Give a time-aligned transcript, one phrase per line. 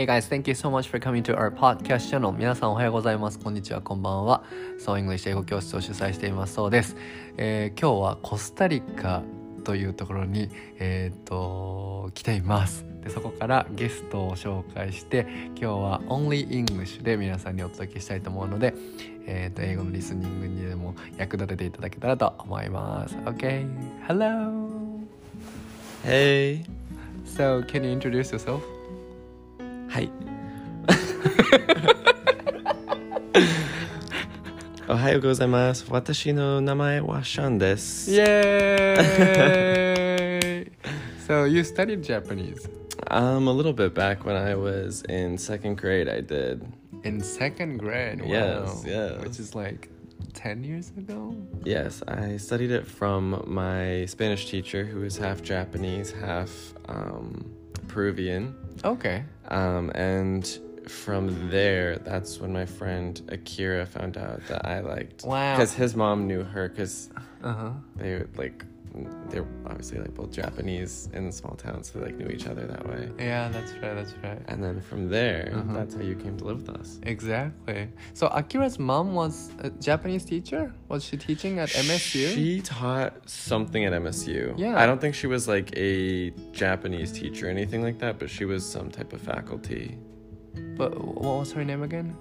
[0.00, 2.32] Hey guys, thank you so much for coming to our podcast channel.
[2.32, 3.38] 皆さんおはようございます。
[3.38, 4.44] こんにちは、こんばんは。
[4.78, 6.96] So English 英語教室を主催していますそうです。
[7.36, 9.22] えー今日はコスタリカ
[9.62, 12.86] というところに、えー、と来ています。
[13.02, 18.72] でそこからゲストを紹介して今日は Only English で皆さんにお届けしたいと思うので、
[19.26, 23.14] えー、と英語のリスニングにでも役立てていただけたらと思います。
[23.16, 23.68] OK,
[24.08, 25.04] hello!
[26.06, 26.64] Hey.
[27.26, 28.79] So, can you introduce yourself?
[29.89, 30.11] はい。
[34.87, 35.85] おはようございます。
[35.89, 38.11] 私の名前はシャンです。
[38.11, 38.95] Yay!
[41.27, 42.69] so, you studied Japanese
[43.09, 46.61] Um, a little bit back when I was in second grade, I did.
[47.03, 48.21] in second grade.
[48.21, 48.27] Wow.
[48.27, 49.21] Yes, yes.
[49.23, 49.89] Which is like
[50.33, 51.35] 10 years ago?
[51.63, 57.45] Yes, I studied it from my Spanish teacher, who is half Japanese, half um,
[57.87, 58.55] Peruvian.
[58.83, 59.23] Okay.
[59.50, 60.46] Um, and
[60.88, 65.24] from there, that's when my friend Akira found out that I liked.
[65.24, 65.56] Wow.
[65.56, 67.10] Because his mom knew her, because
[67.42, 67.70] Uh huh.
[67.96, 68.64] they were like
[69.28, 72.86] they're obviously like both Japanese in small towns, so they like knew each other that
[72.88, 73.08] way.
[73.18, 74.40] Yeah, that's right, that's right.
[74.48, 75.72] And then from there, Uh-huh.
[75.74, 76.98] that's how you came to live with us.
[77.04, 77.88] Exactly.
[78.14, 80.72] So, Akira's mom was a Japanese teacher?
[80.88, 82.34] Was she teaching at MSU?
[82.34, 84.54] She taught something at MSU.
[84.56, 84.76] Yeah.
[84.80, 88.44] I don't think she was like a Japanese teacher or anything like that, but she
[88.44, 89.96] was some type of faculty.
[90.76, 92.16] But what was her name again?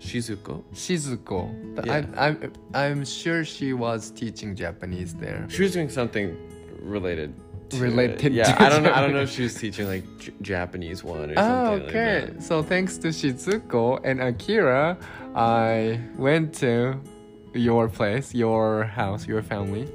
[0.00, 0.62] Shizuko.
[0.74, 1.86] Shizuko.
[1.86, 2.04] Yeah.
[2.16, 5.46] I, I'm, I'm sure she was teaching Japanese there.
[5.50, 6.36] She was doing something
[6.80, 7.34] related.
[7.70, 8.32] To Related.
[8.32, 8.92] Yeah, I don't know.
[8.92, 12.20] I don't know if she was teaching like J- Japanese one or Oh, something okay.
[12.22, 12.42] like that.
[12.42, 14.98] so thanks to Shizuko and Akira,
[15.36, 16.98] I went to
[17.54, 19.86] your place, your house, your family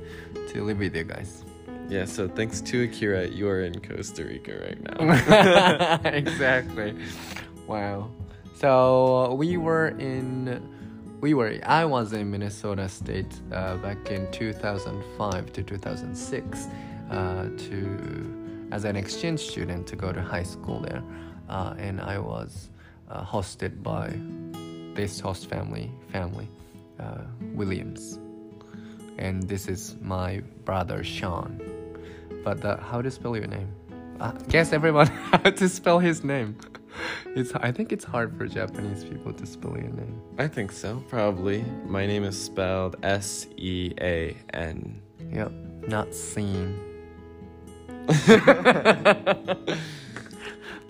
[0.53, 1.43] to live with you guys.
[1.89, 2.05] Yeah.
[2.05, 5.99] So thanks to Akira, you are in Costa Rica right now.
[6.09, 6.95] exactly.
[7.67, 8.09] Wow.
[8.55, 10.61] So we were in,
[11.19, 16.67] we were, I was in Minnesota State uh, back in 2005 to 2006
[17.11, 21.03] uh, to, as an exchange student to go to high school there.
[21.49, 22.69] Uh, and I was
[23.09, 24.17] uh, hosted by
[24.95, 26.47] this host family, family,
[26.97, 27.23] uh,
[27.53, 28.19] Williams.
[29.17, 31.59] And this is my brother Sean.
[32.41, 33.67] But uh, how to spell your name?
[34.47, 36.57] Guess everyone how to spell his name.
[37.35, 40.21] It's I think it's hard for Japanese people to spell your name.
[40.37, 41.65] I think so, probably.
[41.85, 45.01] My name is spelled S E A N.
[45.31, 45.51] Yep,
[45.87, 46.79] not seen.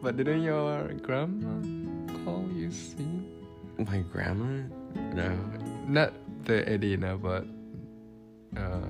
[0.03, 1.55] but didn't your grandma
[2.23, 3.25] call you seen?
[3.79, 4.67] My grandma?
[5.13, 5.35] No.
[5.87, 7.45] Not the Edina, but
[8.55, 8.81] uh,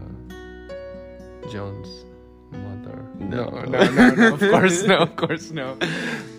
[1.52, 2.06] John's
[2.52, 3.06] mother.
[3.20, 3.46] No.
[3.50, 4.98] no, no, no, no, Of course, no.
[4.98, 5.78] Of course, no.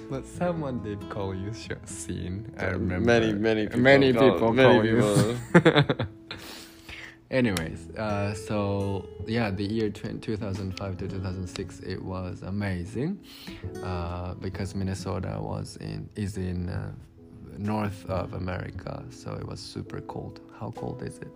[0.08, 2.52] But someone did call you sh- seen.
[2.58, 3.06] I remember.
[3.06, 3.80] Many, many people.
[3.80, 5.36] Many people many people.
[7.30, 13.18] Anyways, uh, so yeah, the year 2005 to 2006, it was amazing
[13.82, 16.92] uh, because Minnesota was in is in uh,
[17.58, 20.40] north of America, so it was super cold.
[20.60, 21.32] How cold is it?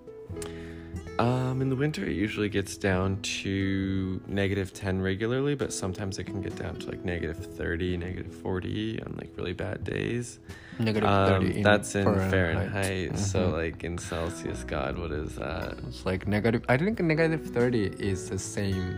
[1.19, 6.25] Um, in the winter, it usually gets down to negative 10 regularly, but sometimes it
[6.25, 10.39] can get down to like negative 30, negative 40 on like really bad days.
[10.78, 12.31] Negative Um, 30 in that's in Fahrenheit.
[12.71, 13.19] Fahrenheit.
[13.19, 13.53] So, Mhm.
[13.53, 15.77] like in Celsius, God, what is that?
[15.89, 16.65] It's like negative.
[16.71, 18.95] I think negative 30 is the same.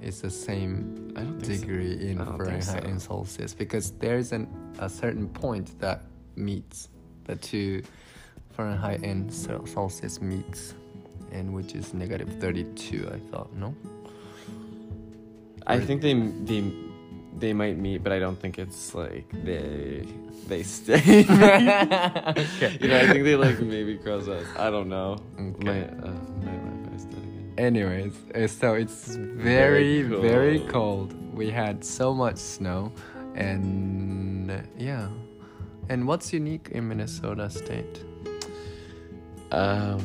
[0.00, 1.30] It's the same I so.
[1.48, 2.88] degree in I don't think Fahrenheit so.
[2.88, 4.46] and Celsius because there's an
[4.78, 6.02] a certain point that
[6.36, 6.88] meets
[7.24, 7.82] the two
[8.52, 10.74] Fahrenheit and Celsius meets,
[11.38, 13.10] and which is negative 32.
[13.12, 13.74] I thought no.
[15.66, 16.14] I think they
[16.50, 16.60] they
[17.38, 20.06] they might meet, but I don't think it's like they
[20.48, 21.24] they stay.
[21.28, 22.70] okay.
[22.80, 24.46] You know, I think they like maybe cross us.
[24.56, 25.10] I don't know.
[25.38, 25.64] Okay.
[25.68, 26.12] My uh,
[26.46, 27.54] my Wi-Fi's dead again.
[27.58, 31.10] Anyways, uh, so it's very, Very very cold.
[31.10, 31.34] cold.
[31.34, 32.92] We had so much snow,
[33.34, 35.08] and uh, yeah.
[35.88, 37.96] And what's unique in Minnesota State?
[39.52, 40.02] Um,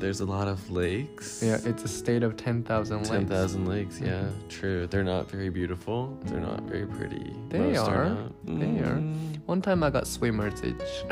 [0.00, 1.42] there's a lot of lakes.
[1.44, 3.08] Yeah, it's a state of 10,000 lakes.
[3.10, 4.00] Ten thousand lakes.
[4.00, 4.48] Yeah, Mhm.
[4.48, 4.86] true.
[4.86, 6.18] They're not very beautiful.
[6.24, 7.34] They're not very pretty.
[7.50, 8.08] They Most are.
[8.08, 8.32] not.
[8.46, 8.96] They are.
[8.98, 9.38] Mm.
[9.46, 11.04] One time I got swimmer's itch.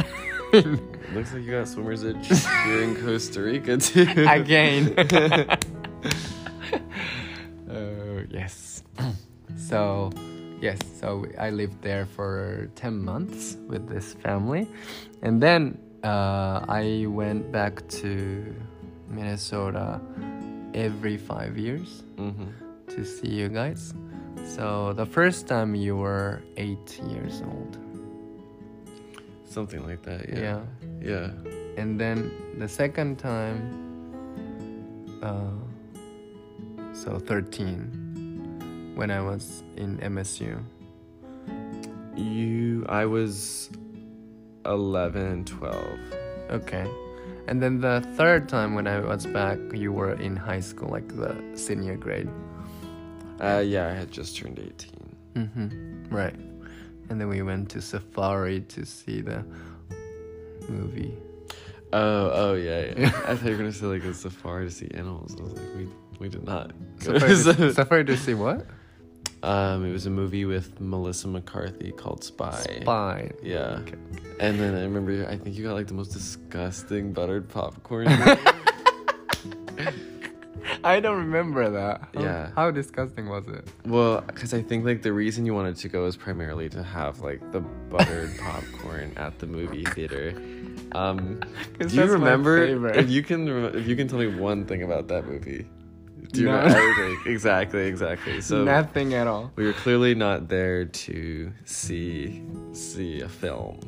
[1.14, 2.26] Looks like you got swimmer's itch
[2.64, 4.06] here in Costa Rica too.
[4.28, 4.94] Again.
[7.70, 8.82] Oh, yes.
[9.56, 10.10] so,
[10.60, 14.66] yes, so I lived there for 10 months with this family.
[15.22, 18.54] And then uh, I went back to
[19.08, 20.00] Minnesota
[20.74, 22.50] every five years hmm
[22.88, 23.92] to see you guys.
[24.56, 27.76] So the first time you were eight years old.
[29.44, 30.28] Something like that.
[30.28, 30.38] Yeah.
[30.38, 30.60] Yeah.
[31.02, 31.30] Yeah.
[31.76, 33.60] And then the second time,
[35.22, 35.50] uh,
[36.94, 40.62] so 13, when I was in MSU.
[42.16, 42.84] You.
[42.88, 43.70] I was
[44.64, 45.98] 11, 12.
[46.50, 46.86] Okay.
[47.48, 51.08] And then the third time when I was back, you were in high school, like
[51.16, 52.28] the senior grade.
[53.40, 55.16] Uh, yeah, I had just turned 18.
[55.34, 56.14] Mm-hmm.
[56.14, 56.34] Right.
[57.08, 59.44] And then we went to Safari to see the
[60.68, 61.16] movie.
[61.92, 63.06] Oh, oh yeah, yeah.
[63.26, 65.34] I thought you were gonna say like a safari to see animals.
[65.38, 66.72] I was like, we we did not.
[66.98, 68.66] go Safari to, Safari to see what?
[69.42, 72.78] Um, it was a movie with Melissa McCarthy called Spy.
[72.80, 73.30] Spy.
[73.42, 73.80] Yeah.
[73.82, 73.96] Okay.
[74.40, 78.08] And then I remember, I think you got like the most disgusting buttered popcorn.
[80.84, 82.08] I don't remember that.
[82.14, 82.50] How, Yeah.
[82.54, 83.66] How disgusting was it?
[83.84, 87.20] well, because I think like the reason you wanted to go is primarily to have
[87.20, 90.34] like the buttered popcorn at the movie theater.
[90.92, 91.40] Um,
[91.78, 95.26] do you remember if you can if you can tell me one thing about that
[95.26, 95.66] movie?
[96.32, 96.58] Do No.
[96.58, 97.18] everything?
[97.32, 98.40] exactly, exactly.
[98.40, 99.50] So Nothing at all.
[99.56, 102.42] we were clearly not there to see
[102.72, 103.80] see a film.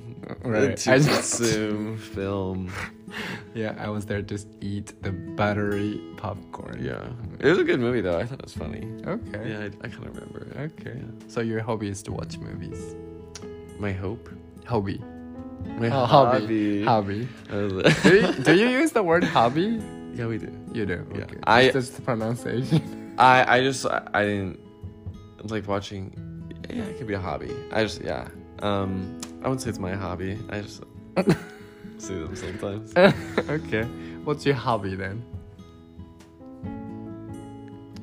[0.45, 0.77] Right.
[0.85, 2.73] To I just- consume film.
[3.55, 6.79] Yeah, I was there to eat the buttery popcorn.
[6.83, 7.09] Yeah.
[7.41, 8.19] It was a good movie though.
[8.19, 8.87] I thought it was funny.
[9.07, 9.51] Okay.
[9.51, 10.57] Yeah, I, I kind of remember it.
[10.81, 10.97] Okay.
[10.99, 11.29] Yeah.
[11.29, 12.95] So your hobby is to watch movies.
[13.79, 14.29] My hope.
[14.65, 15.03] Hobby.
[15.79, 16.85] My Oh, hobby.
[16.85, 17.29] Hobby.
[17.51, 19.81] Was- do, you, do you use the word hobby?
[20.15, 20.53] Yeah, we do.
[20.73, 21.07] You do.
[21.15, 21.23] Yeah.
[21.25, 21.37] Okay.
[21.45, 23.15] I- It's just the pronunciation.
[23.19, 24.59] I I just I, I didn't
[25.45, 26.15] like watching.
[26.69, 27.51] Yeah, it could be a hobby.
[27.73, 28.29] I just yeah.
[28.61, 30.39] Um, I wouldn't say it's my hobby.
[30.51, 30.83] I just
[31.99, 32.93] see them sometimes.
[33.49, 33.85] okay.
[34.25, 35.25] What's your hobby then?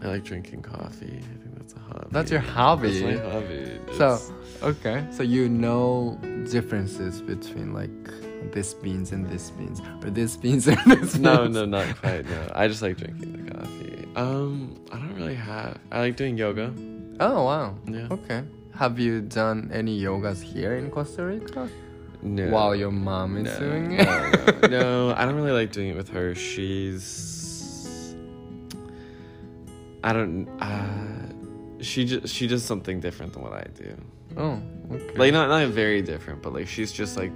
[0.04, 1.18] I like drinking coffee.
[1.18, 2.08] I think that's a hobby.
[2.12, 3.00] That's your hobby.
[3.02, 3.80] That's my hobby.
[3.98, 4.20] So
[4.64, 6.20] okay, so you know
[6.52, 7.90] differences between like
[8.52, 11.20] this beans and this beans, or this beans and this beans.
[11.20, 12.26] no, no, not quite.
[12.30, 14.08] No, I just like drinking the coffee.
[14.16, 15.78] Um, I don't really have.
[15.92, 16.74] I like doing yoga.
[17.20, 17.76] Oh wow.
[17.88, 18.08] Yeah.
[18.12, 18.44] Okay.
[18.76, 21.68] Have you done any yogas here in Costa Rica
[22.22, 22.50] No.
[22.50, 24.62] while your mom is no, doing no, it?
[24.62, 24.68] no,
[25.10, 26.36] no, I don't really like doing it with her.
[26.36, 28.16] She's.
[30.04, 30.48] I don't.
[30.60, 33.96] Uh, she just she does something different than what I do.
[34.38, 34.62] oh,
[34.92, 35.14] okay.
[35.16, 37.32] Like not not very different, but like she's just like.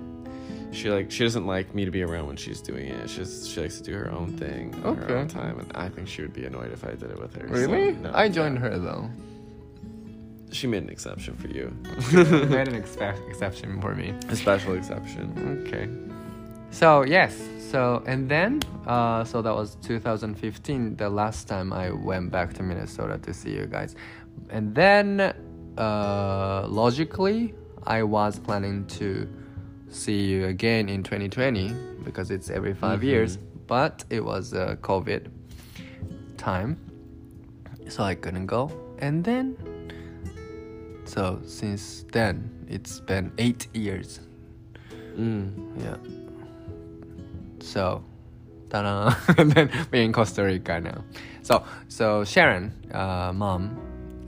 [0.72, 3.10] She like she doesn't like me to be around when she's doing it.
[3.10, 5.90] She just she likes to do her own thing on her own time, and I
[5.90, 7.48] think she would be annoyed if I did it with her.
[7.48, 7.92] so, Really?
[7.92, 8.62] no, I joined yeah.
[8.70, 9.10] her though.
[10.52, 11.74] She made an exception for you,
[12.14, 14.14] Made an expe- exception for me.
[14.30, 15.66] a special exception.
[15.68, 15.88] Okay.
[16.72, 17.36] So yes.
[17.70, 22.64] So and then, uh, so that was 2015, the last time I went back to
[22.64, 23.96] Minnesota to see you guys,
[24.50, 25.34] and then,
[25.78, 27.54] uh, logically,
[27.84, 29.28] I was planning to
[29.92, 31.74] see you again in 2020
[32.04, 33.04] because it's every 5 Mhm.
[33.04, 35.28] years, but it was uh, COVID
[36.38, 36.78] time,
[37.88, 39.56] so I couldn't go, and then.
[41.06, 44.20] So since then, it's been eight years
[45.18, 45.52] Mm.
[45.78, 45.98] yeah.
[47.60, 48.02] So,
[48.70, 49.14] ta-da!
[49.38, 51.04] and then we're in Costa Rica now.
[51.44, 53.78] So, so Sharon, uh, mom,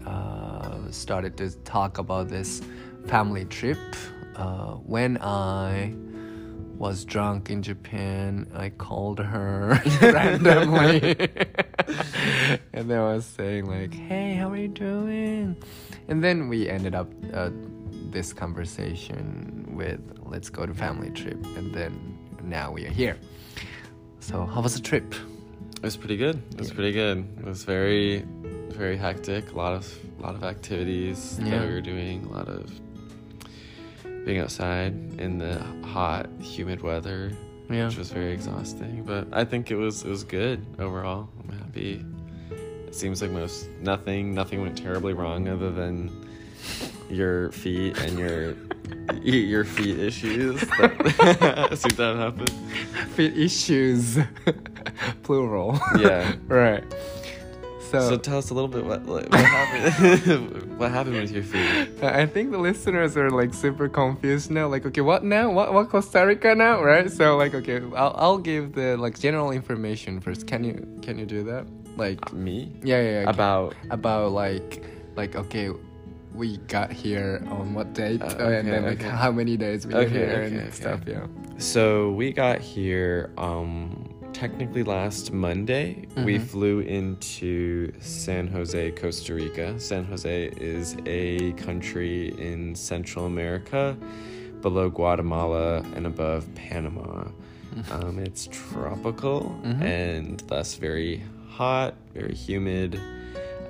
[0.06, 2.62] uh, started to talk about this
[3.08, 3.80] family trip.
[4.36, 5.94] Uh, when I
[6.78, 11.16] was drunk in Japan, I called her randomly,
[12.74, 15.56] and then I was saying like, "Hey, how are you doing?"
[16.08, 17.50] And then we ended up uh,
[18.12, 23.18] this conversation with let's go to family trip and then now we are here
[24.20, 25.14] so how was the trip
[25.78, 26.42] It was pretty good.
[26.52, 26.76] It was Yeah.
[26.76, 27.18] pretty good.
[27.40, 28.24] It was very,
[28.70, 29.52] very hectic.
[29.52, 29.86] A lot of,
[30.20, 31.50] lot of activities Yeah.
[31.60, 32.26] that we were doing.
[32.26, 32.70] A lot of
[34.26, 37.32] being outside in the hot, humid weather,
[37.70, 39.04] yeah which was very exhausting.
[39.04, 41.30] But I think it was, it was good overall.
[41.42, 42.06] I'm happy.
[42.88, 46.12] It seems like most nothing, nothing went terribly wrong other than
[47.10, 48.56] your feet and your
[49.22, 50.60] your feet issues.
[50.62, 52.50] See That seem to have happened.
[53.16, 54.18] fit issues
[55.24, 56.34] plural Yeah.
[56.48, 56.84] right
[57.94, 60.78] so, So tell us a little bit what like, what happened.
[60.80, 62.04] what happened with your feet?
[62.04, 64.68] I think the listeners are like super confused now.
[64.68, 65.52] Like, okay, what now?
[65.52, 66.82] What what Costa Rica now?
[66.84, 67.12] Right?
[67.12, 70.48] So like, okay, I'll I'll give the like general information first.
[70.48, 71.68] Can you can you do that?
[71.96, 73.30] Like, Me yeah, yeah, yeah.
[73.30, 74.84] about about like
[75.16, 75.70] like okay
[76.34, 79.10] we got here on what date Uh, uh, and then like okay.
[79.10, 80.72] how many days we were here okay, and okay.
[80.72, 81.28] stuff yeah
[81.60, 84.03] so we got here um
[84.34, 86.42] technically last Monday, we Mhm.
[86.42, 89.80] flew into San Jose, Costa Rica.
[89.80, 93.96] San Jose is a country in Central America,
[94.62, 97.26] below Guatemala and above Panama.
[97.92, 99.82] Um, it's tropical Mhm.
[99.82, 103.00] and thus very hot, very humid.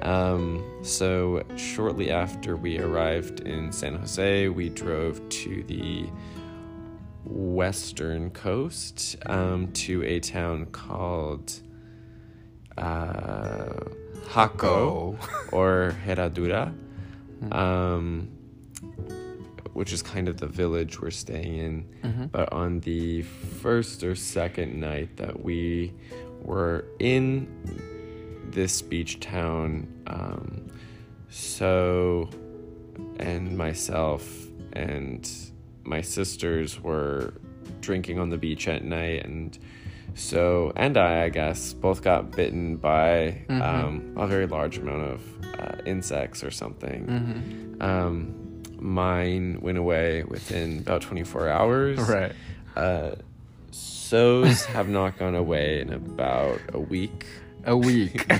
[0.02, 6.06] Um, so, shortly after we arrived in San Jose, we drove to the
[7.26, 11.54] western coast um, to a town called
[12.78, 13.74] uh,
[14.30, 15.18] Jaco
[15.52, 16.74] or Herradura,
[17.52, 18.30] um,
[19.74, 21.86] which is kind of the village we're staying in.
[22.04, 22.32] Mhm.
[22.32, 25.94] But on the first or second night that we
[26.42, 27.48] were in
[28.50, 30.68] this beach town, um,
[31.30, 32.30] so
[33.18, 34.28] and myself
[34.74, 35.30] and
[35.84, 37.34] my sisters were
[37.82, 39.58] drinking on the beach at night and
[40.16, 43.62] so and i i guess both got bitten by Mhm.
[43.62, 45.22] um, a very large amount of
[45.60, 47.06] uh, insects or something
[47.80, 47.82] Mhm.
[47.84, 48.34] um,
[48.80, 52.32] mine went away within about 24 hours Right.
[52.76, 53.16] uh,
[53.72, 57.26] so's have not gone away in about a week
[57.66, 58.26] A week.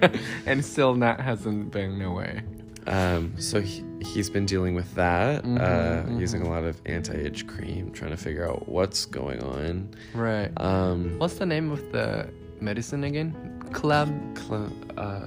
[0.46, 2.42] and still that hasn't been away.
[2.86, 6.20] Um, so he, he's been dealing with that, Mhm, uh, mhm.
[6.20, 9.88] using a lot of anti-itch cream, trying to figure out what's going on.
[10.14, 10.50] Right.
[10.58, 12.28] Um, What's the name of the
[12.60, 13.34] medicine again?
[13.72, 14.08] Club.
[14.38, 15.20] cl- uh,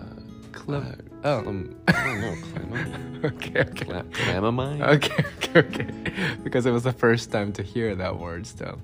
[0.53, 0.83] Club.
[0.83, 1.41] uh, Oh.
[1.41, 3.25] clam- I don't know, clamamine?
[3.25, 3.61] okay.
[3.61, 3.85] Okay.
[3.85, 4.81] Cla- clamamine?
[4.95, 5.23] Okay.
[5.37, 5.59] Okay.
[5.59, 5.87] Okay.
[6.43, 8.77] Because it was the first time to hear that word still.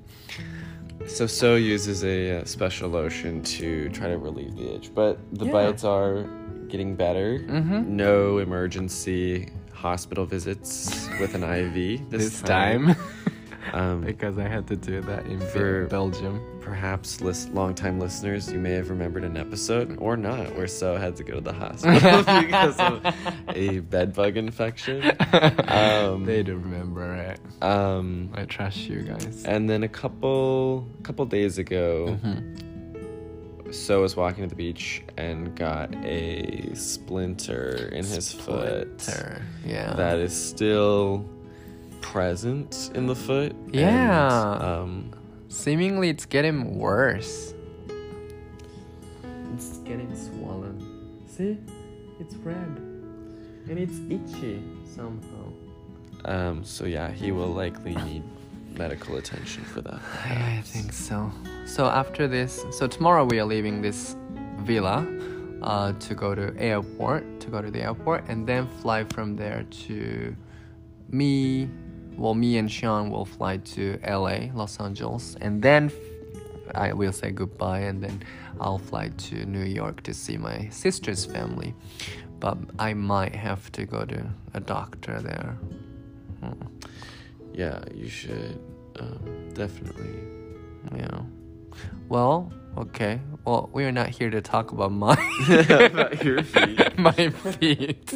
[1.05, 5.45] So So uses a uh, special lotion to try to relieve the itch, but the
[5.45, 5.51] Yeah.
[5.51, 6.25] bites are
[6.69, 7.39] getting better.
[7.39, 7.95] Mm-hmm.
[7.95, 9.49] No emergency
[9.87, 12.95] hospital visits with an IV this, This, time.
[13.71, 16.39] Um, because I had to do that in For- Belgium.
[16.61, 21.15] Perhaps list, long-time listeners, you may have remembered an episode or not where So had
[21.15, 23.01] to go to the hospital because of
[23.49, 25.01] a bed bug infection.
[25.67, 27.39] Um, they do remember it.
[27.63, 29.43] Um, I trust you guys.
[29.45, 32.61] and then a couple couple days ago, Mhm.
[33.73, 39.41] So was walking to the beach and got a splinter in his foot Splinter.
[39.65, 39.93] Yeah.
[39.95, 41.25] that is still
[42.01, 43.51] present in the foot.
[43.51, 44.51] and, Yeah.
[44.61, 45.11] um,
[45.49, 47.53] Seemingly, it's getting worse.
[49.55, 50.79] It's getting swollen.
[51.27, 51.57] See?
[52.19, 52.55] It's red.
[53.69, 55.51] And it's itchy somehow.
[56.25, 58.23] um, so yeah, he will likely need
[58.77, 59.99] medical attention for that.
[60.25, 61.31] I think so.
[61.65, 64.15] So after this, so tomorrow we are leaving this
[64.59, 65.05] villa
[65.61, 69.63] uh, to go to airport, to go to the airport, and then fly from there
[69.87, 70.35] to
[71.09, 71.69] me.
[72.15, 75.91] Well, me and Sean will fly to LA, Los Angeles, and then
[76.75, 78.23] I will say goodbye, and then
[78.59, 81.73] I'll fly to New York to see my sister's family.
[82.39, 85.57] But I might have to go to a doctor there.
[86.41, 86.72] Hmm.
[87.53, 88.59] Yeah, you should
[88.99, 90.19] um, definitely.
[90.95, 91.21] Yeah.
[92.09, 93.19] Well, okay.
[93.45, 95.13] Well, we are not here to talk about my
[95.69, 96.97] About your feet.
[96.97, 98.13] my feet.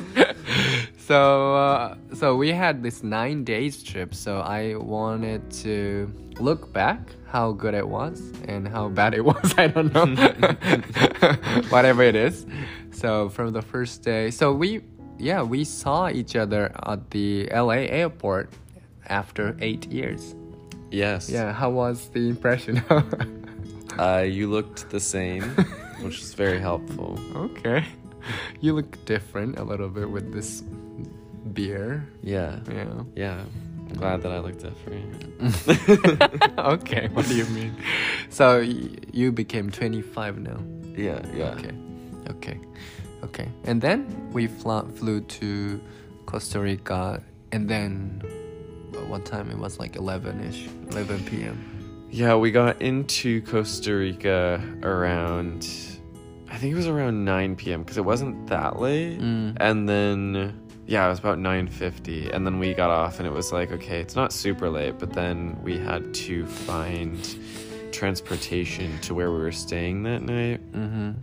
[0.98, 4.14] so, uh, so we had this nine days trip.
[4.14, 9.54] So I wanted to look back how good it was and how bad it was.
[9.58, 10.06] I don't know.
[11.70, 12.46] Whatever it is.
[12.92, 14.82] So from the first day, so we
[15.20, 18.52] yeah we saw each other at the LA airport
[19.08, 20.36] after eight years.
[20.92, 21.30] Yes.
[21.30, 22.82] Yeah, how was the impression?
[23.98, 25.42] Uh, you looked the same,
[26.04, 27.18] which is very helpful.
[27.36, 27.84] okay.
[28.62, 30.62] You look different a little bit with this
[31.54, 32.06] beer.
[32.22, 32.60] Yeah.
[32.72, 33.02] Yeah.
[33.16, 33.42] Yeah.
[33.90, 36.60] I'm glad that I look different.
[36.60, 37.74] okay, what do you mean?
[38.30, 40.60] So y- you became 25 now.
[40.96, 41.26] Yeah.
[41.34, 41.56] Yeah.
[41.58, 41.74] Okay.
[42.30, 42.60] Okay.
[43.24, 43.50] Okay.
[43.64, 45.82] And then we fl- flew to
[46.28, 48.22] Costa Rica and then
[49.08, 52.08] what time it was like 11ish, 11 p.m.
[52.10, 55.68] Yeah, we got into Costa Rica around,
[56.50, 57.84] I think it was around 9 p.m.
[57.84, 59.20] because it wasn't that late.
[59.20, 59.58] Mm.
[59.60, 62.34] And then, yeah, it was about 9.50.
[62.34, 65.12] And then we got off and it was like, okay, it's not super late, but
[65.14, 67.38] then we had to find
[67.92, 70.62] transportation to where we were staying that night.
[70.72, 71.16] Mhm.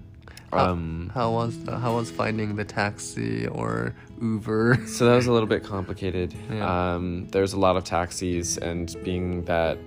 [0.55, 4.79] How- Um, How was the, how was finding the taxi or Uber?
[4.87, 6.35] so that was a little bit complicated.
[6.51, 6.95] Yeah.
[6.95, 9.79] Um, there's a lot of taxis, and being that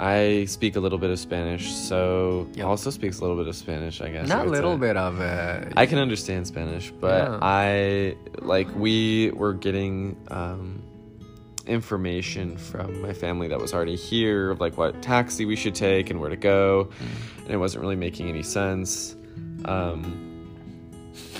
[0.00, 2.66] I speak a little bit of Spanish, so Yep.
[2.66, 4.28] also speaks a little bit of Spanish, I guess.
[4.28, 4.80] Not a little say.
[4.80, 5.72] bit of it.
[5.76, 7.38] I can understand Spanish, but Yeah.
[7.40, 10.82] I like we were getting um,
[11.66, 16.10] information from my family that was already here, of like what taxi we should take
[16.10, 16.90] and where to go,
[17.44, 19.16] and it wasn't really making any sense.
[19.64, 20.50] Um,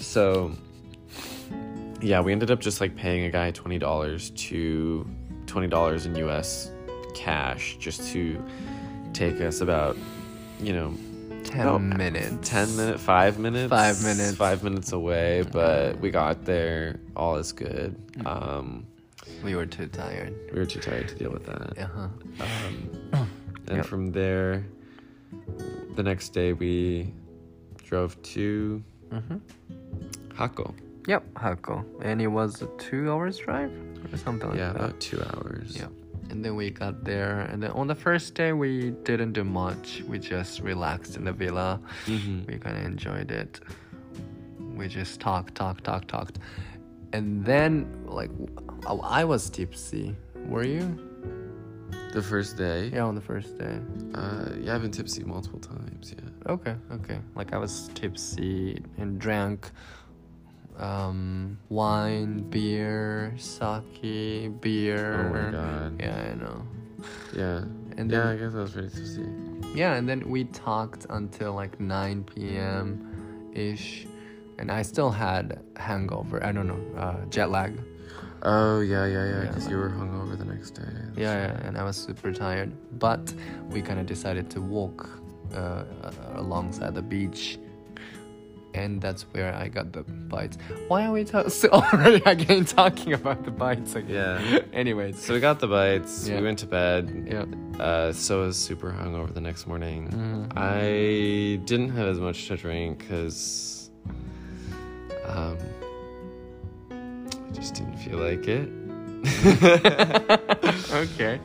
[0.00, 0.52] so
[2.00, 5.06] yeah, we ended up just like paying a guy twenty dollars to
[5.46, 6.70] twenty dollars in U.S.
[7.14, 8.42] cash just to
[9.12, 9.96] take us about,
[10.60, 10.92] you know,
[11.44, 12.48] 10 about minutes.
[12.48, 14.34] 10 minute 5 minutes Five minutes.
[14.36, 17.94] 5 minutes away but we got there all is good
[18.26, 18.84] um
[19.44, 20.34] We were too tired.
[20.52, 22.08] we were too tired to deal with that Uh-huh.
[22.40, 23.28] um
[23.68, 23.86] and Yep.
[23.86, 24.64] from there
[25.94, 27.12] the next day we
[27.94, 28.82] drove to
[29.12, 29.36] Mm-hmm.
[30.38, 30.74] Jaco
[31.06, 31.76] Yep, Jaco.
[32.02, 33.70] And it was a two hours drive
[34.12, 34.80] or something like yeah that.
[34.80, 35.88] about 2 hours Yeah.
[36.30, 38.72] And then we got there, and then on the first day we
[39.08, 39.86] didn't do much.
[40.10, 41.70] We just relaxed in the villa.
[42.06, 42.46] Mhm.
[42.48, 43.52] We kind of enjoyed it.
[44.78, 46.36] We just talked, talked, talked, talked,
[47.16, 47.72] and then
[48.20, 48.30] like
[49.20, 50.06] I was tipsy.
[50.52, 50.84] Were you?
[52.18, 53.76] the first day Yeah, on the first day.
[54.20, 57.18] uh yeah I've been tipsy multiple times yeah Okay, okay.
[57.34, 59.70] Like I was tipsy and drank
[60.78, 65.30] um, wine, beer, sake, beer.
[65.30, 66.62] oh my god Yeah, I know.
[67.34, 67.58] yeah
[67.96, 69.24] And yeah then- I guess I was pretty tipsy
[69.74, 73.50] Yeah, and then we talked until like 9 p.m.
[73.54, 74.06] ish,
[74.58, 76.44] and I still had hangover.
[76.44, 77.72] I don't know, uh, jet lag.
[78.42, 80.82] oh yeah yeah yeah Yeah, because like- you were hungover the next day
[81.16, 82.70] Yeah, yeah, and I was super tired.
[82.98, 83.32] But
[83.70, 85.08] we kind of decided to walk
[85.54, 85.84] uh,
[86.34, 87.58] alongside the beach,
[88.74, 90.58] and that's where I got the bites.
[90.88, 94.40] Why are we ta- so already again talking about the bites again?
[94.52, 94.60] Yeah.
[94.72, 96.28] Anyways, So we got the bites.
[96.28, 96.38] Yeah.
[96.38, 97.28] We went to bed.
[97.30, 97.44] yeah.
[97.82, 100.08] Uh, so I was super hungover the next morning.
[100.10, 100.52] Mhm.
[100.56, 103.90] I didn't have as much to drink because
[105.26, 105.56] um,
[106.90, 108.68] I just didn't feel like it.
[110.92, 111.40] okay.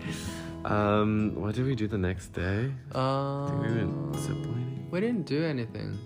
[0.65, 2.71] Um, what did we do the next day?
[2.93, 4.89] I think we went Uh, ziplining.
[4.91, 5.97] we didn't do anything.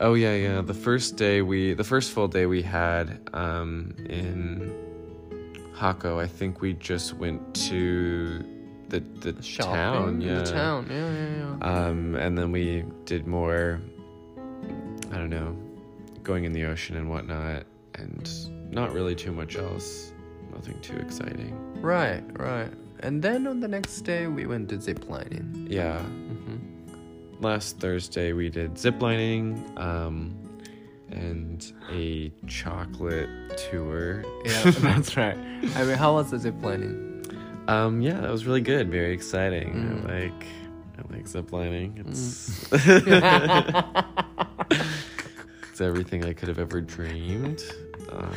[0.00, 0.60] Oh yeah, yeah.
[0.62, 4.72] The first day we, the first full day we had um, in
[5.76, 8.42] Jaco, I think we just went to
[8.88, 10.20] the the Shopping town.
[10.22, 10.86] Yeah, the town.
[10.90, 11.86] Yeah, yeah, yeah.
[11.88, 13.80] Um, and then we did more.
[15.12, 15.56] I don't know,
[16.22, 17.64] going in the ocean and whatnot,
[17.96, 18.28] and
[18.70, 20.12] not really too much else.
[20.52, 21.54] Nothing too exciting.
[21.82, 22.70] Right, right.
[23.02, 25.66] And then on the next day, we went to ziplining.
[25.70, 25.98] Yeah.
[25.98, 27.42] Mm-hmm.
[27.42, 30.36] Last Thursday we did ziplining, um,
[31.10, 34.24] and a chocolate tour.
[34.44, 35.36] Yeah, that's right.
[35.74, 37.08] I mean, how was the ziplining?
[37.68, 38.90] Um, yeah, that was really good.
[38.90, 39.74] Very exciting.
[39.74, 40.10] Mm.
[40.10, 40.46] I like,
[40.98, 42.06] I like ziplining.
[42.06, 42.68] It's,
[45.70, 47.62] it's everything I could have ever dreamed.
[48.10, 48.34] Um,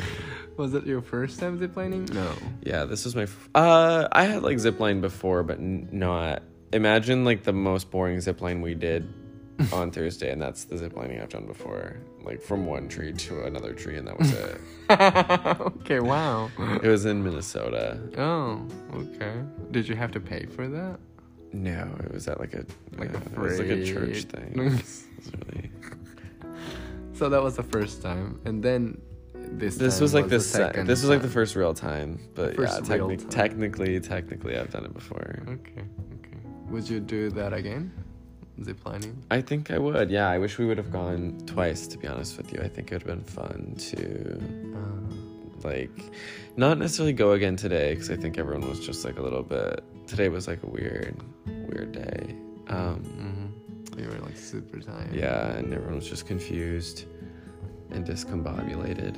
[0.56, 2.12] was it your first time ziplining?
[2.12, 2.32] No.
[2.62, 3.22] yeah, this was my.
[3.22, 6.42] F- uh, I had like zipline before, but n- not.
[6.72, 9.12] Imagine like the most boring zipline we did
[9.72, 11.96] on Thursday, and that's the ziplining I've done before.
[12.22, 14.60] Like from one tree to another tree, and that was it.
[15.80, 16.50] okay, wow.
[16.82, 17.98] it was in Minnesota.
[18.16, 19.34] Oh, okay.
[19.70, 20.98] Did you have to pay for that?
[21.52, 22.64] No, it was at like a
[22.96, 24.52] Like a yeah, it was like a church thing.
[24.56, 25.70] It was, it was really.
[27.12, 29.00] So that was the first time, and then
[29.52, 29.76] this.
[29.76, 30.86] This time was like the, the se- second.
[30.86, 33.28] this was like the first real time, but First yeah, real techni- time.
[33.28, 35.42] technically, technically, I've done it before.
[35.48, 35.82] Okay,
[36.18, 36.38] okay.
[36.70, 37.92] Would you do that again?
[38.60, 39.16] Ziplining?
[39.30, 40.10] I think I would.
[40.10, 41.86] Yeah, I wish we would have gone twice.
[41.88, 44.40] To be honest with you, I think it would have been fun to
[44.76, 45.90] Uh, like
[46.56, 49.82] not necessarily go again today because I think everyone was just like a little bit.
[50.06, 52.36] Today was like a weird, weird day.
[52.68, 54.00] Um, mhm.
[54.00, 55.14] You were like super tired.
[55.14, 57.06] yeah, and everyone was just confused
[57.90, 59.16] and discombobulated.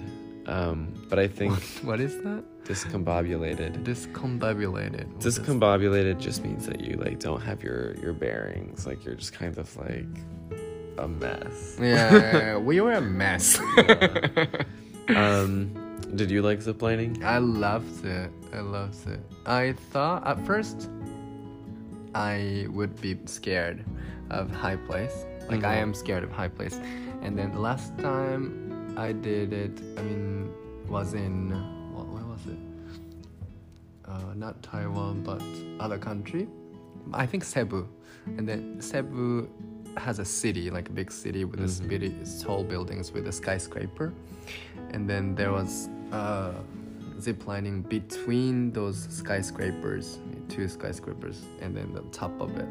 [0.49, 2.45] Um, but I think What is that?
[2.65, 3.83] discombobulated.
[3.85, 5.07] Discombobulated.
[5.09, 8.87] What is- Discombobulated just means that you like don't have your your bearings.
[8.87, 10.07] Like you're just kind of like
[10.99, 11.77] a mess.
[11.81, 13.59] Yeah, yeah, yeah, we were a mess.
[15.09, 15.71] Um,
[16.17, 17.23] did you like ziplining?
[17.23, 18.31] I loved it.
[18.53, 19.21] I loved it.
[19.47, 20.91] I thought at first
[22.15, 23.85] I would be scared
[24.31, 25.25] of high place.
[25.49, 25.83] Like I Mhm.
[25.83, 26.81] am scared of high place.
[27.27, 30.49] And then the last time I did it, I mean,
[30.89, 31.51] was in
[31.93, 32.07] what?
[32.07, 32.61] Where was it?
[34.05, 35.43] Uh, not Taiwan, but
[35.85, 36.47] other country.
[37.13, 37.89] I think Cebu.
[38.39, 39.49] And then Cebu
[39.97, 41.91] has a city, like a big city with this Mhm.
[41.91, 44.13] really tall buildings with a skyscraper.
[44.93, 46.53] And then there was uh,
[47.21, 52.69] zip lining between those skyscrapers, two skyscrapers, and then the top of it.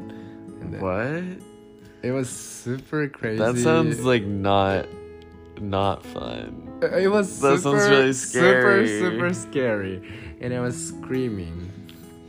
[0.62, 1.55] And then What?
[2.02, 3.38] It was super crazy.
[3.38, 4.86] That sounds like not
[5.60, 6.80] not fun.
[6.82, 8.88] Uh, It was That super, sounds really super, scary.
[8.88, 10.02] super super scary,
[10.40, 11.70] and I was screaming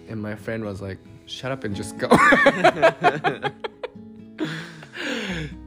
[0.10, 2.08] and my friend was like, "Shut up and just go."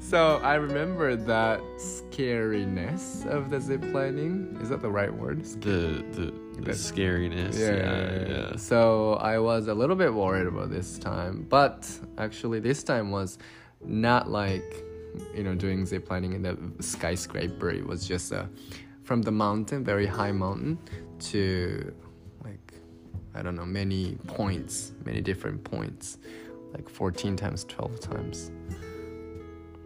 [0.01, 4.61] so I remember that scariness of the ziplining.
[4.63, 5.45] Is that the right word?
[5.45, 6.33] The the,
[6.63, 7.59] the scariness.
[7.59, 8.57] Yeah, yeah.
[8.57, 13.39] So I was a little bit worried about this time, but actually this time was
[13.85, 14.85] not like
[15.35, 17.71] you know doing zip lining in the skyscraper.
[17.71, 18.45] It was just uh,
[19.03, 20.79] from the mountain, very high mountain,
[21.31, 21.93] to
[22.45, 22.75] like
[23.35, 26.19] I don't know many points, many different points,
[26.73, 28.51] like 14 times, 12 times.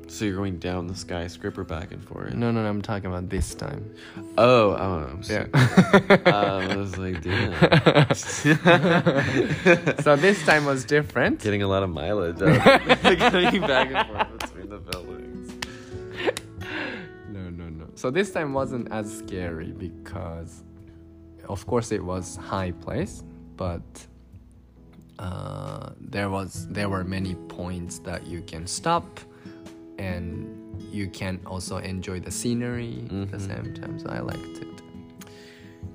[0.08, 2.34] So you're going down the skyscraper back and forth.
[2.34, 3.94] No, no, no I'm talking about this time.
[4.38, 5.48] Oh, oh, I'm sorry.
[5.52, 5.60] Yeah.
[6.26, 8.14] um, I was like, damn.
[10.02, 11.40] so this time was different.
[11.40, 15.52] Getting a lot of mileage out of going back and forth between the buildings.
[17.28, 17.86] No, no, no.
[17.94, 20.62] So this time wasn't as scary because,
[21.48, 23.24] of course, it was high place,
[23.56, 23.82] but
[25.18, 29.20] uh, there was there were many points that you can stop,
[29.98, 33.46] and you can also enjoy the scenery at the Mhm.
[33.46, 33.98] same time.
[33.98, 34.68] So I liked it.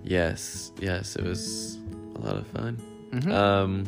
[0.04, 1.78] Yes, yes, it was
[2.16, 2.78] a lot of fun.
[3.12, 3.32] Mhm.
[3.32, 3.84] Um,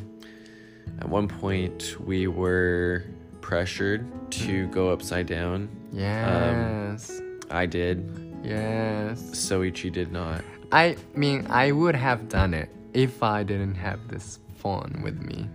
[1.00, 3.04] at one point, we were
[3.42, 5.70] pressured to go upside down.
[5.92, 7.98] yes, I did.
[8.44, 9.22] yes.
[9.34, 10.42] Soichi did not.
[10.72, 15.50] I mean, I would have done it if I didn't have this phone with me.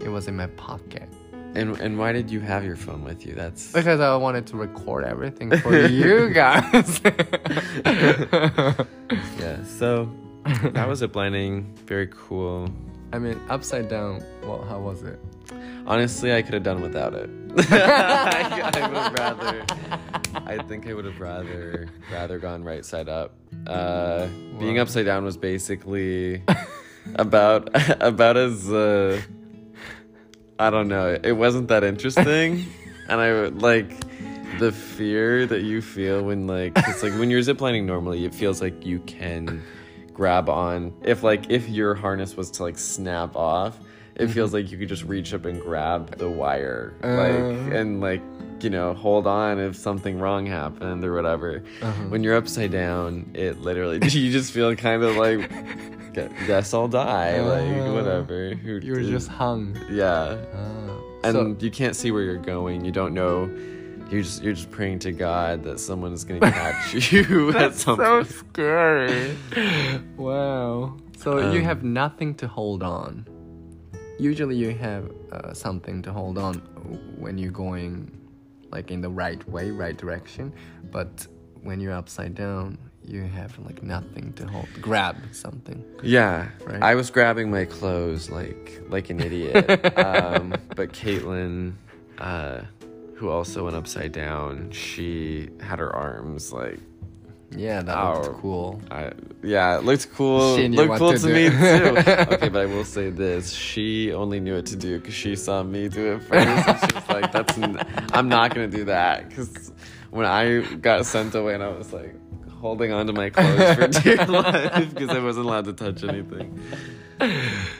[0.00, 1.08] It was in my pocket.
[1.56, 3.34] And and why did you have your phone with you?
[3.34, 7.00] That's Because I wanted to record everything for you guys.
[9.40, 9.64] yeah.
[9.64, 10.10] So
[10.74, 12.68] that was a blinding, very cool.
[13.12, 14.22] I mean, upside down.
[14.42, 15.18] Well, how was it?
[15.86, 17.30] Honestly, I could have done without it.
[17.72, 19.64] I, I would have rather.
[20.34, 23.32] I think I would have rather rather gone right side up.
[23.66, 24.26] Uh,
[24.58, 26.42] being upside down was basically
[27.14, 27.70] about
[28.02, 29.22] about as uh,
[30.58, 31.18] I don't know.
[31.22, 32.66] It wasn't that interesting,
[33.08, 33.90] and I like
[34.58, 38.62] the fear that you feel when like it's like when you're ziplining normally, it feels
[38.62, 39.62] like you can
[40.14, 43.78] grab on if like if your harness was to like snap off
[44.14, 47.76] it feels like you could just reach up and grab the wire like Uh.
[47.76, 48.22] and like
[48.60, 52.02] you know hold on if something wrong happened or whatever Uh-huh.
[52.08, 55.40] when you're upside down it literally you just feel kind of like
[56.14, 57.92] "Gu- guess i'll die like Uh.
[57.92, 59.76] whatever Who You were just hung.
[59.90, 61.24] yeah Ah.
[61.24, 63.50] and So- you can't see where you're going you don't know
[64.10, 67.54] you're just you're just praying to god that someone is going to catch you at
[67.54, 69.36] That's so scary.
[70.16, 70.96] wow.
[71.18, 73.26] So you Um, have nothing to hold on.
[74.18, 76.54] Usually you have uh, something to hold on
[77.18, 78.10] when you're going
[78.70, 80.52] like in the right way, right direction.
[80.90, 81.26] But
[81.62, 84.68] when you're upside down, you have like nothing to hold.
[84.80, 85.84] Grab something.
[86.02, 86.82] Yeah, Right?
[86.82, 89.68] I was grabbing my clothes like like an idiot.
[89.98, 91.74] um, but Caitlin,
[92.18, 92.62] uh,
[93.14, 96.80] who also went upside down, she had her arms like,
[97.56, 98.22] Yeah, that Ow.
[98.22, 98.80] looked cool.
[98.90, 100.56] I, yeah, it looked cool.
[100.56, 101.32] She knew looked what cool to to, do.
[101.34, 102.10] me too.
[102.34, 105.62] okay, but I will say this: she only knew what to do because she saw
[105.62, 106.46] me do it first.
[106.46, 107.78] and she was like, "That's n-
[108.12, 109.72] I'm not gonna do that." Because
[110.10, 112.14] when I got sent away, and I was like
[112.60, 116.60] holding on to my clothes for dear life because I wasn't allowed to touch anything.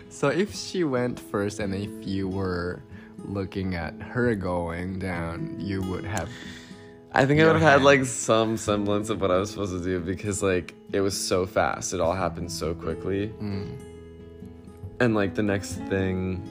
[0.08, 2.82] So if she went first and if you were
[3.18, 6.28] looking at her going down, you would have
[7.16, 9.83] I think I would have had like some semblance of what I was supposed to
[9.83, 11.92] do because like it was so fast.
[11.94, 13.29] It all happened so quickly.
[13.40, 13.68] mm,
[15.00, 16.42] And like the next thing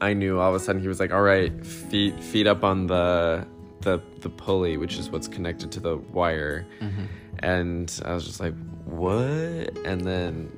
[0.00, 2.86] I knew all of a sudden he was like, All right, feet feet up on
[2.86, 3.46] the
[3.80, 6.66] the the pulley, which is what's connected to the wire.
[6.80, 7.04] mm-hmm.
[7.38, 9.78] And I was just like, What?
[9.84, 10.50] And then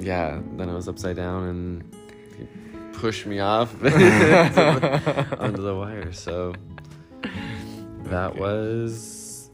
[0.00, 1.94] yeah, then I was upside down and
[2.38, 2.46] he
[2.98, 6.12] pushed me off onto the wire.
[6.12, 6.54] So
[8.10, 8.40] that Okay.
[8.40, 9.50] was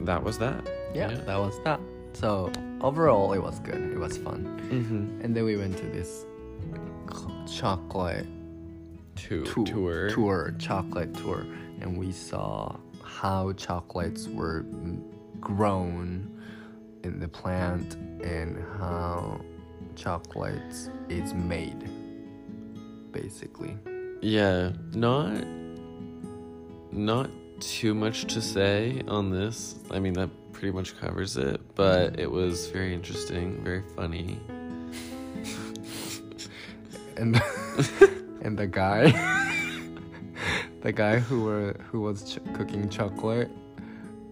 [0.00, 0.66] that was that.
[0.94, 1.16] yeah, Yeah.
[1.24, 1.80] that was that.
[2.14, 3.80] So overall, it was good.
[3.92, 4.60] It was fun.
[4.70, 5.20] Mm-hmm.
[5.22, 6.24] And then we went to this
[7.46, 8.26] chocolate
[9.14, 9.44] Tour.
[9.44, 10.08] tour, tour.
[10.10, 11.46] tour, chocolate tour,
[11.80, 14.64] and we saw how chocolates were
[15.40, 16.28] grown
[17.04, 19.40] in the plant and how
[19.94, 21.88] chocolates is made,
[23.12, 23.76] basically.
[24.22, 25.44] Yeah, not
[26.92, 29.76] not too much to say on this.
[29.90, 34.38] I mean that pretty much covers it, but it was very interesting, very funny.
[37.16, 37.40] and
[38.42, 39.10] and the guy
[40.82, 43.50] the guy who were who was ch- cooking chocolate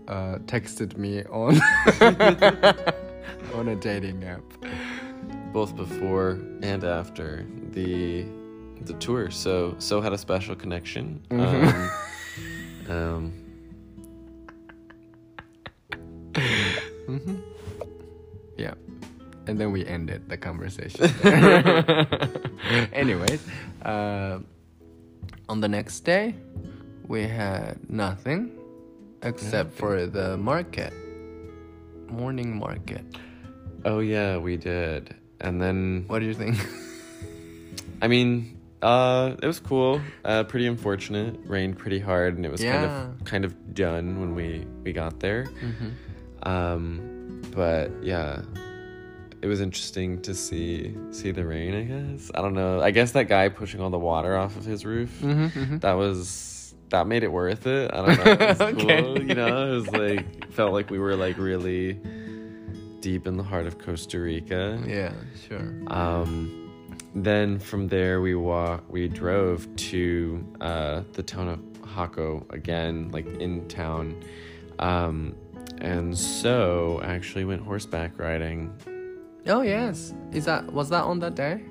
[0.08, 1.60] uh, texted me on
[3.54, 4.42] on a dating app
[5.52, 8.24] both before and after the
[8.82, 9.30] the tour.
[9.30, 11.20] So so had a special connection.
[11.30, 11.89] Um,
[13.00, 13.32] um,
[17.08, 17.36] Mm-hmm.
[18.56, 18.74] Yeah.
[19.46, 21.10] And then we ended the conversation.
[22.92, 23.42] Anyways,
[23.82, 24.38] uh,
[25.48, 26.34] on the next day,
[27.08, 28.52] we had nothing
[29.22, 30.92] except for the market,
[32.08, 33.02] morning market.
[33.84, 35.14] oh yeah, we did.
[35.40, 36.56] And then What do you think?
[38.02, 40.00] I mean, uh, it was cool.
[40.24, 41.38] Uh, pretty unfortunate.
[41.44, 45.20] Rained pretty hard, and it was kind of kind of done when we we got
[45.20, 45.44] there.
[45.44, 46.48] mm-hmm.
[46.48, 48.42] Um, but yeah,
[49.42, 51.74] it was interesting to see see the rain.
[51.74, 52.80] I guess I don't know.
[52.80, 55.10] I guess that guy pushing all the water off of his roof.
[55.20, 57.90] Mm-hmm, That was that made it worth it.
[57.92, 58.32] I don't know.
[58.32, 59.02] It was Okay.
[59.02, 59.22] cool.
[59.22, 61.98] You know, it was like felt like we were like really
[63.00, 64.82] deep in the heart of Costa Rica.
[64.86, 65.12] Yeah,
[65.48, 65.72] sure.
[65.86, 66.59] Um,
[67.14, 73.26] then from there we walk we drove to uh, the town of Jaco again, like
[73.40, 74.22] in town.
[74.78, 75.34] Um,
[75.78, 78.72] and so I actually went horseback riding.
[79.46, 81.62] Oh yes, is that was that on that day?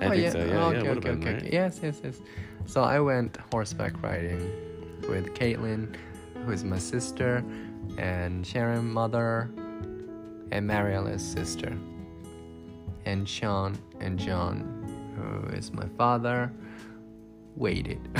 [0.00, 0.30] I oh, yeah.
[0.30, 0.38] so.
[0.38, 1.42] Yeah, Oh, yeah, okay, okay, been okay, right.
[1.42, 1.50] okay.
[1.52, 2.20] Yes, yes, yes.
[2.66, 4.40] So I went horseback riding
[5.08, 5.94] with Caitlin,
[6.44, 7.44] who is my sister,
[7.98, 9.50] and Sharon, mother,
[10.52, 11.76] and Mariela's sister,
[13.04, 16.52] and Sean and John, who is my father,
[17.56, 18.00] waited.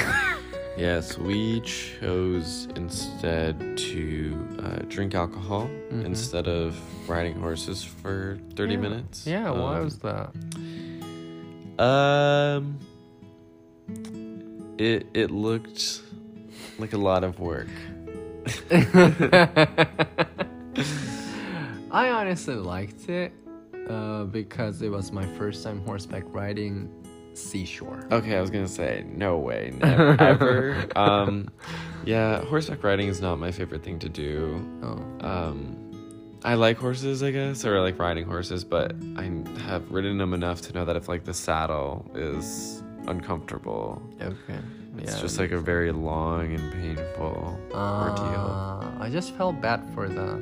[0.79, 6.05] Yes, we chose instead to uh, drink alcohol Mhm.
[6.07, 6.75] instead of
[7.09, 8.81] riding horses for 30 Yeah.
[8.81, 9.27] minutes.
[9.27, 10.31] yeah, why Um, was that?
[11.79, 12.79] Um,
[14.79, 16.03] it it looked
[16.79, 17.69] like a lot of work.
[21.91, 23.33] I honestly liked it
[23.91, 26.89] uh, because it was my first time horseback riding
[27.35, 28.07] seashore.
[28.11, 30.87] Okay, I was gonna say no way, never ever.
[30.97, 31.49] Um,
[32.05, 34.65] yeah, horseback riding is not my favorite thing to do.
[34.83, 35.27] Oh.
[35.27, 35.77] Um,
[36.43, 39.31] I like horses, I guess, or I like riding horses, but I
[39.67, 44.59] have ridden them enough to know that if like the saddle is uncomfortable, Okay.
[44.99, 47.75] it's yeah, just like a very long and painful sense.
[47.75, 48.47] ordeal.
[48.51, 50.41] Uh, I just felt bad for the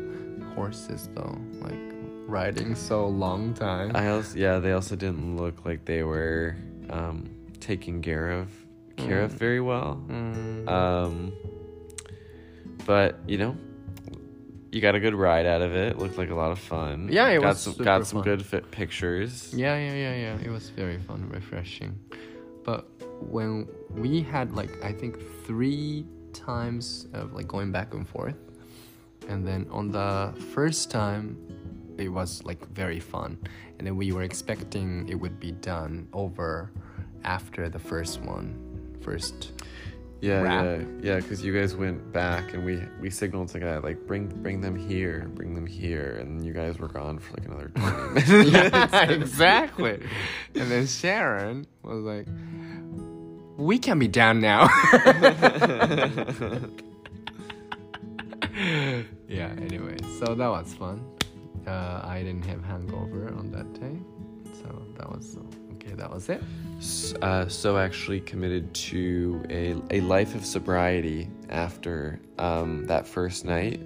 [0.55, 1.88] horses though, like
[2.29, 3.91] riding so long time.
[3.95, 6.57] I also yeah, they also didn't look like they were
[6.91, 7.29] um,
[7.61, 8.49] taking care of
[8.97, 9.39] care of Mm.
[9.39, 10.03] very well.
[10.09, 11.33] Mm, Um,
[12.87, 13.57] but you know,
[14.73, 15.99] you got a good ride out of it.
[15.99, 17.09] Looked like a lot of fun.
[17.11, 18.25] Yeah, it got was some got some fun.
[18.25, 19.53] good fit pictures.
[19.55, 20.45] yeah, yeah, yeah, yeah.
[20.47, 21.99] It was very fun, and refreshing.
[22.65, 22.87] But
[23.21, 28.37] when we had like I think three times of like going back and forth,
[29.29, 31.37] and then on the first time,
[31.99, 33.39] it was like very fun,
[33.79, 36.71] and then we were expecting it would be done over
[37.25, 38.57] after the first one,
[39.01, 39.53] first.
[40.21, 40.65] Yeah, wrap.
[40.65, 41.17] yeah, yeah.
[41.17, 44.75] Because you guys went back and we we signaled to guy like bring bring them
[44.75, 48.29] here, bring them here, and you guys were gone for like another twenty minutes.
[48.53, 50.01] yeah, exactly.
[50.57, 52.27] And then Sharon was like,
[53.57, 54.69] "We can be down now."
[59.29, 59.55] yeah.
[59.59, 61.01] Anyway, so that was fun.
[61.69, 63.99] Uh, I didn't have hangover on that day,
[64.63, 65.37] so that was
[65.75, 65.93] okay.
[65.95, 66.43] That was it.
[67.23, 73.81] Uh, so actually committed to a a life of sobriety after um, that first night.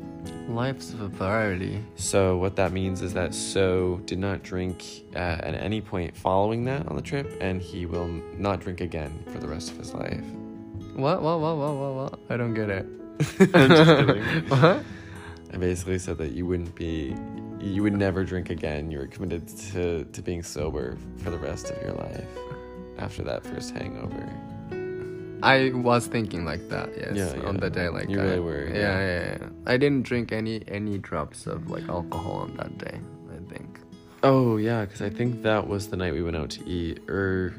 [0.48, 1.82] Life's a variety.
[1.96, 4.84] So what that means is that So did not drink
[5.16, 9.24] uh, at any point following that on the trip, and he will not drink again
[9.32, 10.24] for the rest of his life.
[10.94, 11.22] What?
[11.22, 11.40] What?
[11.40, 11.56] What?
[11.56, 11.74] What?
[11.74, 11.94] What?
[11.94, 12.20] What?
[12.30, 12.86] I don't get it.
[13.54, 14.48] I'm just kidding.
[14.48, 14.84] what?
[15.52, 17.14] I basically said that you wouldn't be,
[17.62, 18.90] you would never drink again.
[18.90, 22.28] You were committed to to being sober for the rest of your life
[22.98, 24.28] after that first hangover.
[25.44, 27.16] I was thinking like that, yes.
[27.16, 28.98] Yeah, On the day, like You I- really were, Yeah, yeah.
[29.00, 29.48] yeah, yeah.
[29.66, 33.00] I didn't drink any any drops of like alcohol on that day.
[33.36, 33.80] I think.
[34.22, 37.00] Oh yeah, because I think that was the night we went out to eat.
[37.08, 37.54] Or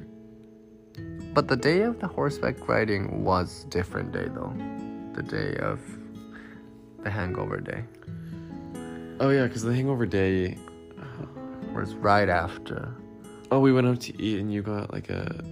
[1.33, 4.53] But the day of the horseback riding was different day though.
[5.13, 5.79] The day of
[7.03, 7.83] the hangover day
[9.19, 10.57] oh yeah, because the hangover day.
[11.73, 12.93] was right after.
[13.51, 15.43] Oh, we went out to eat, and you got like a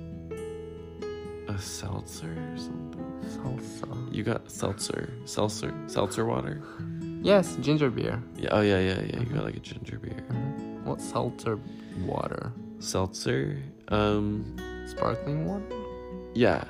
[1.48, 2.98] a seltzer or something.
[3.26, 4.14] Salsa.
[4.14, 6.62] You got seltzer, seltzer, seltzer water.
[7.22, 8.22] Yes, ginger beer.
[8.36, 8.50] Yeah.
[8.52, 9.20] Oh yeah, yeah, yeah.
[9.20, 10.24] You got like a ginger beer.
[10.30, 10.84] Mhm.
[10.84, 11.60] What seltzer
[12.06, 12.52] water?
[12.80, 13.58] Seltzer.
[13.90, 14.58] Um.
[14.88, 15.66] Sparkling water?
[16.34, 16.64] Yeah.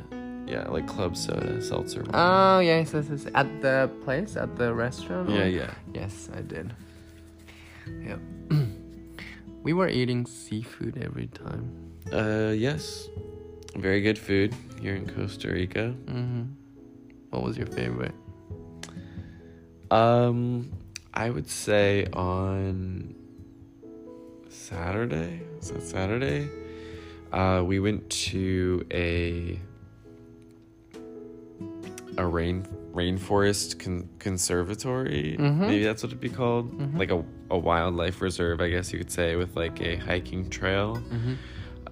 [0.51, 2.03] Yeah, like club soda, seltzer.
[2.13, 3.25] Oh yes, yes, yes.
[3.33, 5.29] At the place, at the restaurant.
[5.29, 5.71] yeah, or- yeah.
[5.93, 6.73] Yes, I did.
[8.07, 8.19] Yep.
[9.63, 11.69] We were eating seafood every time.
[12.11, 13.07] Uh, yes.
[13.77, 15.93] Very good food here in Costa Rica.
[16.09, 16.41] hmm
[17.29, 18.15] What was your favorite?
[19.91, 20.71] Um,
[21.13, 23.13] I would say on
[24.49, 25.41] Saturday.
[25.57, 26.49] Was that Saturday?
[27.31, 29.59] Uh, we went to a
[32.17, 35.37] a rain rainforest con- conservatory.
[35.39, 35.59] Mhm.
[35.59, 36.71] Maybe that's what it'd be called.
[36.77, 36.97] Mhm.
[36.99, 40.97] Like a a wildlife reserve, I guess you could say, with like a hiking trail.
[41.11, 41.33] Mm-hmm.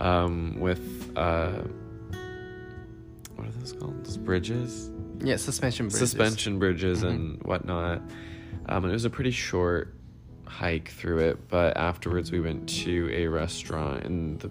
[0.02, 1.64] Um, with uh,
[3.36, 4.04] what are those called?
[4.06, 4.90] Those bridges
[5.22, 6.00] Yeah, suspension bridges.
[6.00, 8.02] suspension bridges and whatnot.
[8.68, 9.94] Um, and it was a pretty short
[10.46, 14.50] hike through it, but afterwards we went to a restaurant in the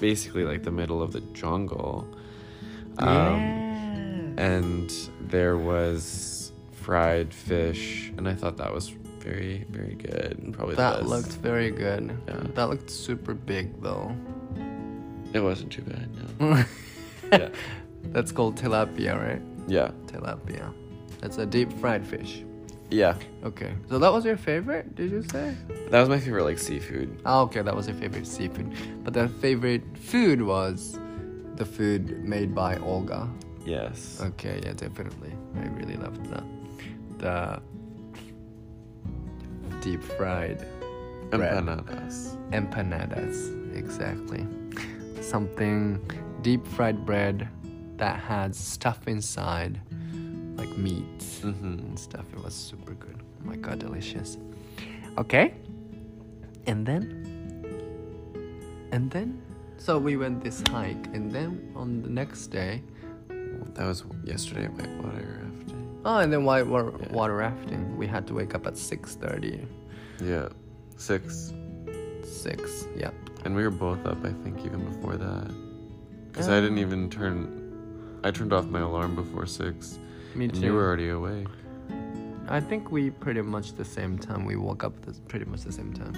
[0.00, 2.06] basically like the middle of the jungle.
[2.98, 3.67] Um,
[4.38, 10.38] and there was fried fish, and I thought that was very, very good.
[10.38, 11.08] and Probably That best.
[11.08, 12.16] looked very good.
[12.26, 12.40] Yeah.
[12.54, 14.14] That looked super big though.
[15.34, 16.08] It wasn't too bad.
[16.40, 16.64] No.
[17.32, 17.48] yeah.
[18.04, 19.42] That's called tilapia, right?
[19.66, 19.90] Yeah.
[20.06, 20.72] Tilapia.
[21.20, 22.44] That's a deep fried fish.
[22.90, 23.16] Yeah.
[23.44, 23.74] Okay.
[23.90, 25.54] So that was your favorite, did you say?
[25.90, 27.20] That was my favorite like seafood.
[27.26, 28.72] Oh, okay, that was your favorite seafood.
[29.04, 30.98] But the favorite food was
[31.56, 33.28] the food made by Olga.
[33.68, 34.18] Yes.
[34.22, 35.32] Okay, yeah, definitely.
[35.56, 36.44] I really loved that.
[37.18, 37.60] The
[39.82, 40.58] deep fried
[41.30, 41.64] bread.
[41.64, 42.36] Empanadas.
[42.50, 44.46] empanadas, exactly.
[45.20, 46.00] Something
[46.40, 47.48] deep fried bread
[47.98, 49.80] that had stuff inside,
[50.56, 51.04] like meat
[51.42, 51.64] Mm-hmm.
[51.78, 52.24] and stuff.
[52.32, 53.20] It was super good.
[53.20, 54.38] Oh my god, delicious.
[55.18, 55.54] Okay.
[56.66, 57.02] And then
[58.92, 59.40] and then
[59.76, 62.82] so we went this hike and then on the next day
[63.78, 66.00] That was yesterday at whitewater rafting.
[66.04, 66.64] oh and then water,
[67.00, 67.12] Yeah.
[67.12, 67.96] water rafting.
[67.96, 69.64] We had to wake up at 6:30.
[70.20, 70.48] Yeah.
[70.96, 71.52] Six.
[72.24, 72.86] 6.
[72.96, 73.10] Yeah.
[73.44, 75.50] And we were both up, I think, even before that.
[76.26, 78.20] Because I didn't even turn.
[78.24, 79.98] I turned off my alarm before six.
[80.34, 80.60] Me and too.
[80.66, 81.46] you were already awake.
[82.48, 84.44] I think we pretty much the same time.
[84.44, 86.14] We woke up the, pretty much the same time,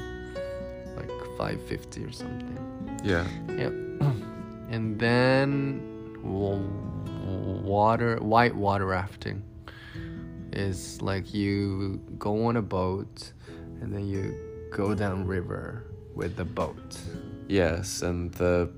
[0.97, 2.59] like five fifty or something.
[3.05, 3.27] Yeah.
[3.49, 3.73] Yep.
[4.75, 5.81] and then
[7.31, 9.43] water, white water rafting
[10.53, 13.33] is like you go on a boat
[13.81, 14.35] and then you
[14.73, 16.99] go down river with the boat.
[17.49, 18.71] Yes, and the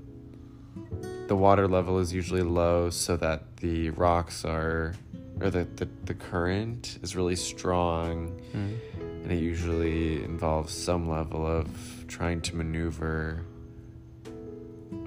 [1.27, 4.93] the water level is usually low so that the rocks are
[5.39, 8.77] or the, the, the current is really strong Mm.
[9.23, 11.67] and it usually involves some level of
[12.07, 13.45] trying to maneuver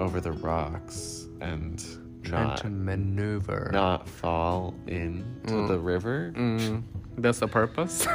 [0.01, 1.85] over the rocks and
[2.27, 3.71] Trying not to maneuver.
[3.73, 5.69] not fall into Mm.
[5.69, 6.33] the river.
[6.37, 6.83] Mm,
[7.19, 8.07] that's the purpose.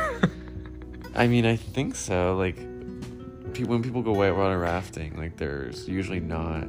[1.16, 2.36] I mean, I think so.
[2.38, 2.56] Like,
[3.54, 6.68] pe- when people go whitewater rafting, like, there's usually not.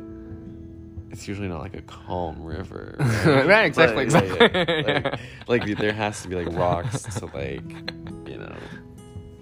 [1.11, 2.97] It's usually not like a calm river.
[3.27, 5.17] Right, exactly, But, yeah, yeah.
[5.47, 7.63] Like, like, there has to be like rocks to like,
[8.27, 8.57] you know,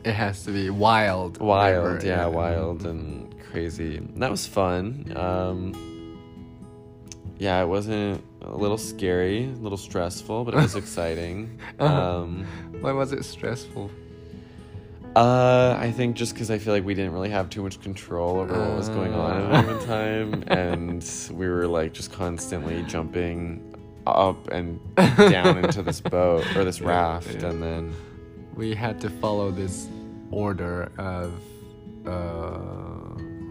[0.04, 1.38] it has to be wild.
[1.38, 1.84] wild.
[2.02, 4.00] river, yeah, wild and crazy.
[4.16, 5.12] That was fun.
[5.14, 5.72] Um,
[7.40, 11.58] yeah, it wasn't a little scary, a little stressful, but it was exciting.
[11.80, 12.18] Uh-huh.
[12.20, 12.46] Um,
[12.80, 13.90] Why was it stressful?
[15.16, 18.38] Uh, I think just because I feel like we didn't really have too much control
[18.38, 23.74] over what was going on at any time, and we were like just constantly jumping
[24.06, 27.48] up and down into this boat or this Yeah, raft, yeah.
[27.48, 27.94] and then
[28.54, 29.88] we had to follow this
[30.30, 31.32] order of
[32.06, 32.10] uh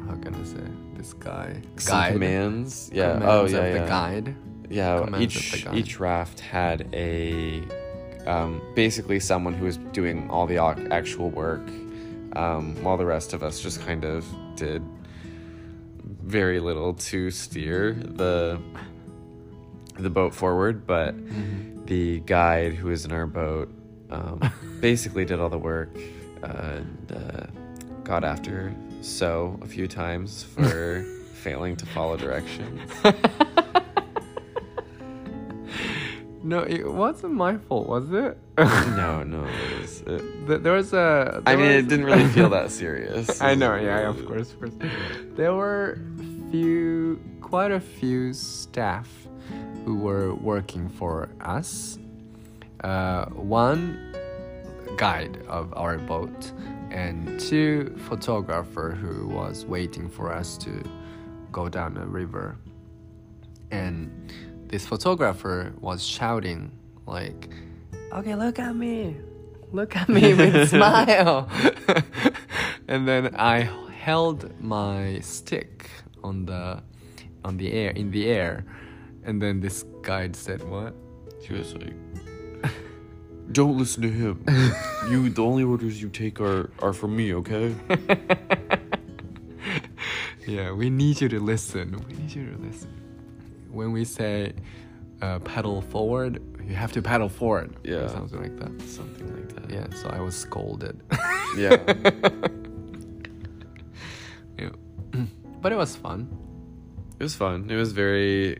[0.08, 0.63] how can I say
[0.99, 2.91] this guy some commands.
[2.93, 3.13] Yeah.
[3.13, 3.73] Commands oh of yeah.
[3.81, 4.35] the guide.
[4.69, 4.99] Yeah.
[5.03, 5.75] commands Each guide.
[5.77, 7.63] each raft had a
[8.27, 10.57] um, basically someone who was doing all the
[10.91, 11.65] actual work,
[12.35, 14.83] um, while the rest of us just kind of did
[16.23, 18.59] very little to steer the
[19.97, 20.85] the boat forward.
[20.85, 21.85] But Mhm.
[21.88, 23.71] the guide who was in our boat
[24.12, 24.41] um,
[24.81, 25.89] basically did all the work
[26.43, 27.45] and uh,
[28.03, 32.79] got after so a few times for failing to follow directions.
[36.41, 38.37] No, it wasn't my fault, was it?
[38.58, 40.02] no, no, it was.
[40.02, 41.41] It, Th- there was a.
[41.45, 43.41] I there mean, was- it didn't really feel that serious.
[43.41, 44.73] I know, yeah, of course, of course.
[45.35, 46.00] There were
[46.50, 49.10] few, quite a few staff
[49.85, 52.00] who were working for us.
[52.85, 54.00] Uh, one
[54.97, 56.54] guide of our boat,
[56.92, 60.83] and two photographer who was waiting for us to
[61.52, 62.58] go down the river.
[63.71, 64.33] And
[64.67, 66.71] this photographer was shouting
[67.06, 67.50] like,
[68.13, 69.15] "Okay, look at me,
[69.71, 71.50] look at me with smile."
[72.87, 75.90] and then I held my stick
[76.23, 76.81] on the
[77.44, 78.65] on the air in the air,
[79.23, 80.94] and then this guide said what?
[81.46, 81.96] She was like,
[83.52, 84.43] "Don't listen to him.
[85.10, 87.75] you, the only orders you take are are from me, okay?"
[90.47, 92.04] Yeah, we need you to listen.
[92.08, 92.89] We need you to listen.
[93.69, 94.54] When we say
[95.21, 97.75] uh, pedal forward, you have to pedal forward.
[97.85, 98.08] or Yeah.
[98.08, 98.81] something like that.
[98.89, 99.69] Something like that.
[99.69, 101.02] Yeah, so I was scolded.
[101.58, 101.77] Yeah.
[104.58, 104.69] Yeah.
[105.62, 106.27] but it was fun.
[107.19, 107.69] It was fun.
[107.69, 108.58] It was very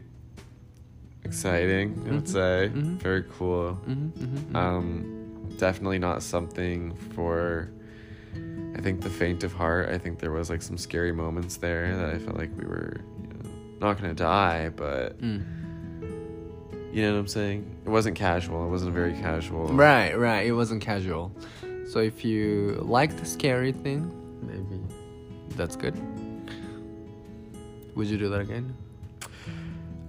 [1.30, 1.88] exciting.
[2.08, 2.98] I would say mhm.
[3.02, 3.74] very cool.
[3.86, 7.70] hmm hmm Um, definitely not something for.
[8.78, 9.90] I think the faint of heart.
[9.90, 12.98] I think there was like some scary moments there that I felt like we were
[13.22, 13.50] you know,
[13.80, 15.42] not gonna die, but Mm.
[16.94, 17.60] you know what I'm saying.
[17.86, 18.66] It wasn't casual.
[18.68, 19.68] It wasn't very casual.
[19.68, 20.46] Right, right.
[20.46, 21.32] It wasn't casual.
[21.92, 24.02] So if you like the scary thing,
[24.42, 24.80] maybe
[25.58, 25.96] that's good.
[27.96, 28.74] Would you do that again?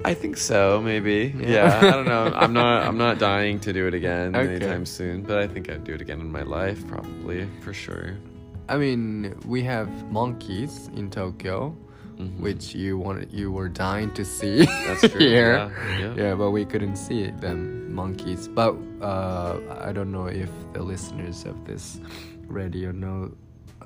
[0.04, 0.80] I think so.
[0.80, 1.34] Maybe.
[1.38, 1.78] Yeah.
[1.82, 2.32] I don't know.
[2.34, 2.82] I'm not.
[2.88, 4.56] I'm not dying to do it again Okay.
[4.56, 5.22] anytime soon.
[5.22, 8.16] But I think I'd do it again in my life, probably for sure.
[8.68, 11.74] I mean, we have monkeys in Tokyo,
[12.18, 12.38] Mhm.
[12.40, 14.64] which you wanted, you were dying to see.
[14.86, 15.54] That's true, Here.
[15.56, 16.14] yeah, yeah.
[16.16, 18.46] yeah, but we couldn't see them monkeys.
[18.48, 21.98] But uh, I don't know if the listeners of this
[22.46, 23.32] radio know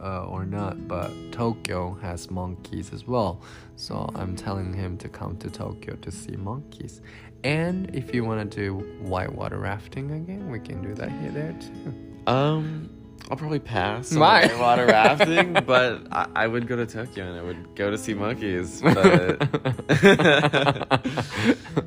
[0.00, 0.86] uh, or not.
[0.88, 3.42] But Tokyo has monkeys as well,
[3.76, 7.00] so I'm telling him to come to Tokyo to see monkeys.
[7.44, 11.52] And if you want to do whitewater rafting again, we can do that here there
[11.60, 11.92] too.
[12.26, 12.88] Um,
[13.30, 14.46] I'll probably pass on Why?
[14.48, 17.96] the water rafting, but I, I would go to Tokyo and I would go to
[17.98, 18.82] see monkeys.
[18.82, 19.40] But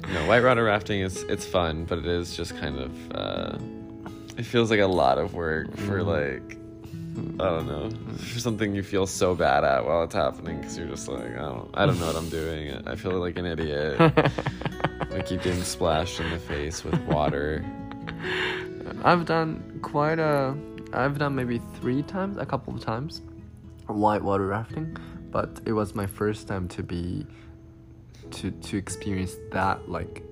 [0.10, 3.58] no, white water rafting is it's fun, but it is just kind of uh,
[4.38, 6.58] it feels like a lot of work for like
[7.18, 10.88] I don't know for something you feel so bad at while it's happening because you're
[10.88, 12.88] just like I don't I don't know what I'm doing.
[12.88, 14.00] I feel like an idiot.
[15.12, 17.66] I keep getting splashed in the face with water.
[19.04, 20.56] I've done quite a.
[20.94, 23.22] I've done maybe three times, a couple of times,
[23.88, 24.96] whitewater rafting,
[25.32, 27.26] but it was my first time to be,
[28.32, 30.24] to to experience that like,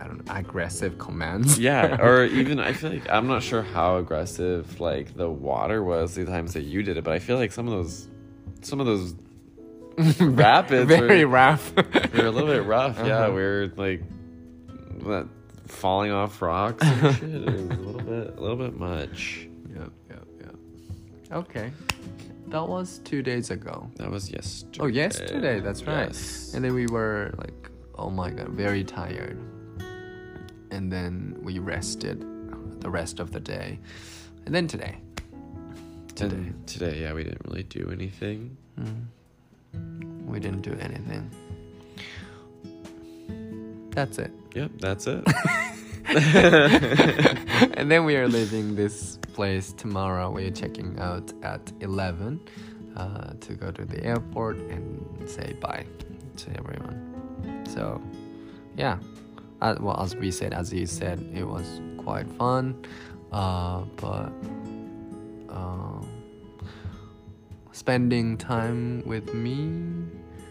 [0.00, 1.58] I don't know, aggressive commands.
[1.58, 6.14] Yeah, or even I feel like I'm not sure how aggressive like the water was
[6.14, 8.08] the times that you did it, but I feel like some of those
[8.62, 9.14] some of those
[10.20, 11.74] rapids very were, rough.
[11.76, 12.96] were a little bit rough.
[13.04, 13.28] Yeah, Uh-huh.
[13.32, 14.02] we were like
[15.06, 15.28] that
[15.66, 17.30] falling off rocks and shit.
[17.34, 19.48] It was a little bit a little bit much.
[19.74, 20.54] Yep, yep, yep.
[21.32, 21.72] Okay,
[22.48, 23.90] that was two days ago.
[23.96, 24.78] That was yesterday.
[24.80, 25.60] Oh, yesterday.
[25.60, 26.06] That's right.
[26.06, 26.52] Yes.
[26.54, 29.38] And then we were like, oh my god, very tired.
[30.70, 32.24] And then we rested
[32.80, 33.78] the rest of the day.
[34.46, 34.98] And then today.
[36.14, 36.36] Today.
[36.36, 38.56] And today, yeah, we didn't really do anything.
[40.26, 41.30] We didn't do anything.
[43.90, 44.30] That's it.
[44.54, 45.24] Yep, that's it.
[47.76, 50.30] and then we are leaving this place tomorrow.
[50.30, 52.40] We're checking out at 11
[52.96, 55.84] uh, to go to the airport and say bye
[56.36, 57.64] to everyone.
[57.68, 58.00] So,
[58.76, 58.98] yeah.
[59.60, 62.84] Uh, well, as we said, as you said, it was quite fun.
[63.32, 64.32] Uh, but
[65.48, 66.00] uh,
[67.72, 69.70] spending time with me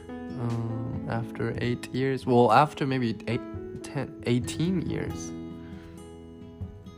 [0.09, 3.41] uh, after eight years, well, after maybe eight,
[3.83, 5.31] 10, 18 years.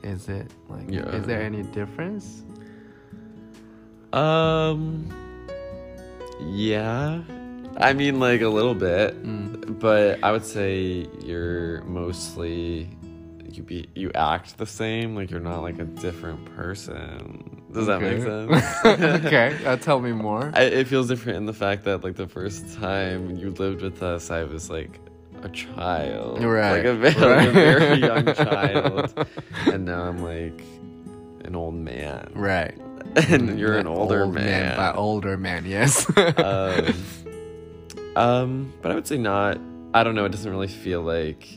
[0.02, 0.90] Is it like?
[0.90, 1.10] Yeah.
[1.10, 2.44] Is there any difference?
[4.14, 5.10] Um.
[6.42, 7.22] Yeah.
[7.80, 9.80] I mean, like a little bit, Mm.
[9.80, 12.90] but I would say you're mostly
[13.52, 15.16] you be you act the same.
[15.16, 17.62] Like you're not like a different person.
[17.74, 18.86] Does that make sense?
[19.26, 20.52] okay, uh, tell me more.
[20.56, 24.02] I, it feels different in the fact that like the first time you lived with
[24.04, 25.00] us, I was like
[25.42, 27.48] a child, Right, Like a very, right.
[27.48, 29.28] a very young child,
[29.68, 30.62] and now I'm like
[31.46, 32.78] an old man, right.
[33.16, 34.76] and you're an older Old man.
[34.76, 36.06] By older man, yes.
[36.18, 36.94] um,
[38.20, 39.58] um, but I would say not.
[39.94, 40.26] I don't know.
[40.26, 41.48] It doesn't really feel like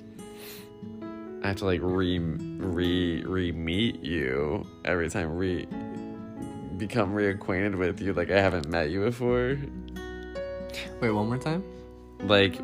[1.43, 5.67] I have to like re re re meet you every time re
[6.77, 8.13] become reacquainted with you.
[8.13, 9.59] Like I haven't met you before.
[11.01, 11.65] Wait, one more time.
[12.21, 12.57] Like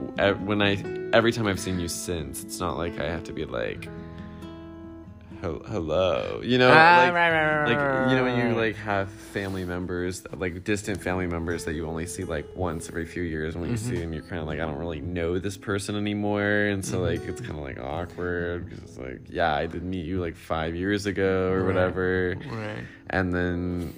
[0.45, 0.77] when I
[1.13, 3.89] every time I've seen you since, it's not like I have to be like.
[5.41, 8.77] "Hel- Hello, you know, Ah, like, right, right, right, like you know when you like
[8.77, 13.23] have family members, like distant family members that you only see like once every few
[13.23, 13.55] years.
[13.55, 13.85] And when Mm-hmm.
[13.91, 16.85] you see them, you're kind of like, I don't really know this person anymore, and
[16.85, 17.31] so like Mm-hmm.
[17.31, 20.75] it's kind of like awkward because it's like, yeah, I did meet you like five
[20.75, 22.85] years ago or whatever, Right.
[23.11, 23.95] and then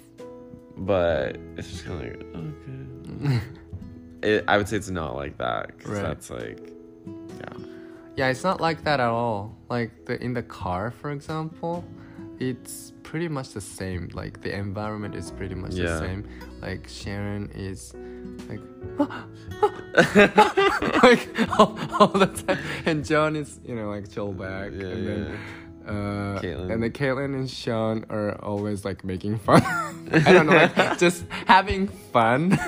[0.76, 3.40] but it's just kind of like okay.
[4.22, 6.02] it, I would say it's not like that 'cause Right.
[6.02, 6.58] that's like
[7.38, 7.64] yeah
[8.16, 9.56] Yeah, it's not like that at all.
[9.68, 11.84] Like the in the car, for example,
[12.38, 14.10] it's pretty much the same.
[14.12, 15.98] Like the environment is pretty much the Yeah.
[16.00, 16.28] same.
[16.60, 17.94] Like Sharon is
[18.48, 18.60] like
[21.02, 25.06] like all, all the time, and John is you know like chill back, Yeah, and
[25.06, 25.38] then.
[25.86, 26.72] Uh, Caitlin.
[26.72, 29.62] and then Caitlin and Sean are always like making fun.
[30.12, 32.58] I don't know, like just having fun.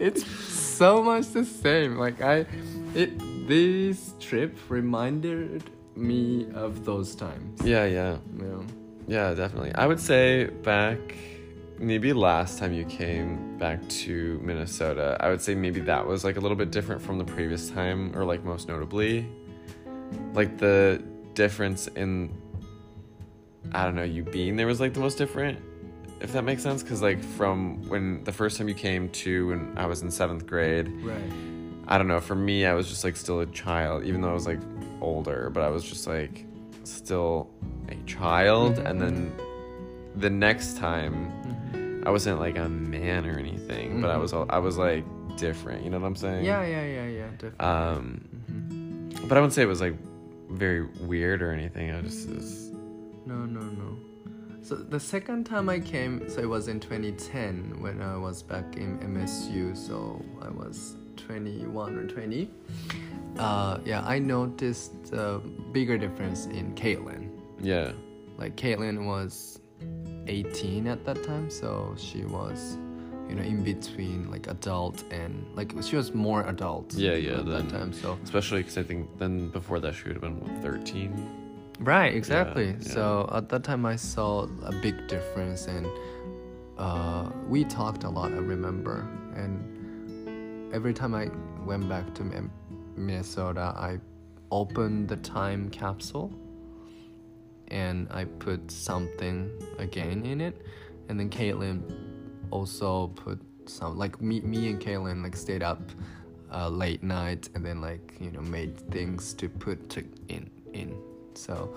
[0.00, 1.96] it's so much the same.
[1.96, 2.44] Like I,
[2.94, 3.10] it
[3.48, 5.64] this trip reminded
[5.96, 7.60] me of those times.
[7.64, 8.60] yeah yeah Yeah.
[9.08, 9.74] yeah definitely.
[9.74, 10.98] I would say back
[11.80, 16.36] maybe last time you came back to Minnesota, I would say maybe that was like
[16.36, 19.26] a little bit different from the previous time, or like most notably,
[20.34, 21.02] like the
[21.34, 22.30] difference in
[23.72, 25.58] I don't know you being there was like the most different.
[26.20, 29.78] If that makes sense, because like from when the first time you came to when
[29.78, 31.32] I was in seventh grade, Right.
[31.90, 32.20] I don't know.
[32.20, 34.60] For me, I was just like still a child, even though I was like
[35.00, 36.44] older, but I was just like
[36.84, 37.48] still
[37.88, 38.78] a child.
[38.78, 39.32] And then
[40.14, 41.32] the next time,
[41.72, 42.06] Mhm.
[42.06, 44.20] I wasn't like a man or anything, but I Mhm.
[44.20, 45.04] was I was like
[45.36, 45.82] different.
[45.84, 46.44] You know what I'm saying?
[46.44, 47.28] Yeah, yeah, yeah, yeah.
[47.38, 47.58] Definitely.
[47.66, 48.20] Um,
[48.50, 49.28] Mhm.
[49.28, 49.96] but I wouldn't say it was like
[50.50, 51.90] very weird or anything.
[51.90, 52.70] I just was,
[53.26, 53.96] No, no, no.
[54.62, 58.76] So the second time I came, so it was in 2010 when I was back
[58.76, 59.74] in MSU.
[59.74, 62.50] So I was 21 or 20.
[63.38, 65.38] Uh, yeah, I noticed a
[65.72, 67.28] bigger difference in Caitlin.
[67.60, 67.92] yeah,
[68.36, 69.60] Like Caitlin was
[70.26, 72.76] 18 at that time, so she was,
[73.28, 76.94] you know, in between like adult and like she was more adult.
[76.94, 80.04] Yeah, yeah, At then- that time, so especially because I think then before that she
[80.04, 81.44] would have been what, 13.
[81.80, 82.70] Right, exactly.
[82.70, 82.88] yeah.
[82.94, 85.86] So at that time, I saw a big difference, and
[86.76, 88.32] uh, we talked a lot.
[88.32, 89.06] I remember,
[89.36, 89.77] and
[90.72, 91.30] every time I
[91.64, 92.50] went back to
[92.96, 93.98] Minnesota, I
[94.50, 96.32] opened the time capsule,
[97.68, 100.62] and I put something again in it,
[101.08, 101.82] and then Caitlin
[102.50, 105.80] also put some like me, me and Caitlin like stayed up
[106.52, 110.96] uh, late night and then like you know made things to put to in in.
[111.34, 111.76] So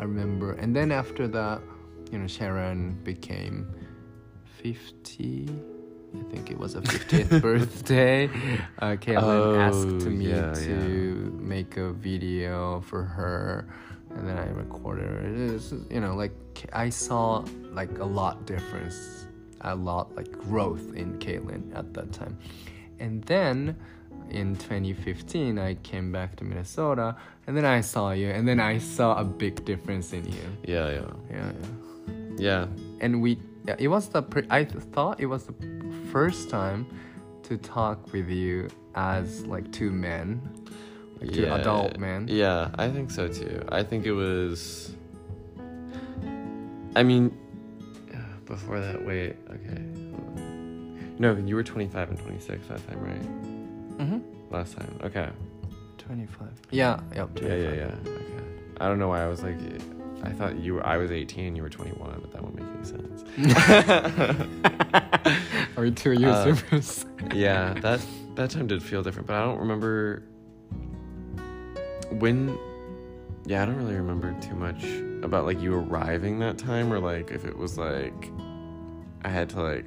[0.00, 1.60] I remember and then after that
[2.10, 3.72] you know Sharon became
[4.60, 5.48] 50
[6.14, 8.26] I think it was a 50th birthday
[8.78, 13.66] uh, Caitlin Oh, asked me yeah, to make a video for her
[14.10, 15.24] and then I recorded it.
[15.32, 16.32] It is, you know, like
[16.72, 19.26] I saw like a lot difference,
[19.60, 22.38] a lot like growth in Caitlin at that time.
[22.98, 23.76] And then
[24.30, 28.78] in 2015, I came back to Minnesota, and then I saw you, and then I
[28.78, 30.42] saw a big difference in you.
[30.64, 32.14] Yeah, yeah, Yeah, yeah.
[32.36, 32.66] yeah.
[33.00, 33.38] And we,
[33.68, 35.54] yeah, it was the pre- I thought it was the
[36.10, 36.86] first time
[37.42, 40.40] to talk with you as like two men,
[41.20, 42.26] like two adult men.
[42.28, 43.62] Yeah, I think so too.
[43.68, 44.94] I think it was.
[46.96, 47.36] I mean,
[48.46, 49.82] before that, wait, okay.
[51.18, 53.98] No, you were 25 and 26 that time, right?
[53.98, 54.54] Mm-hmm.
[54.54, 54.98] Last time.
[55.04, 55.28] Okay.
[55.98, 56.48] 25.
[56.70, 57.42] Yeah, yep, 25.
[57.44, 58.10] Yeah, yeah, yeah.
[58.12, 58.44] Okay.
[58.80, 59.58] I don't know why I was like,
[60.22, 62.66] I thought you were, I was 18 and you were 21, but that won't make
[62.74, 63.24] any sense.
[65.76, 67.04] Are we two years Uh, difference?
[67.34, 68.04] yeah, that
[68.34, 70.22] that time did feel different, but I don't remember
[72.10, 72.56] when.
[73.46, 74.84] Yeah, I don't really remember too much
[75.22, 78.30] about like you arriving that time, or like if it was like
[79.24, 79.84] I had to like.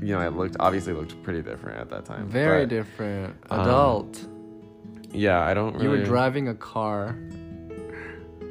[0.00, 2.28] You know, I looked obviously looked pretty different at that time.
[2.28, 3.36] Very but, different.
[3.50, 4.24] um, Adult.
[5.12, 5.72] Yeah, I don't.
[5.74, 7.16] Really, you were driving a car,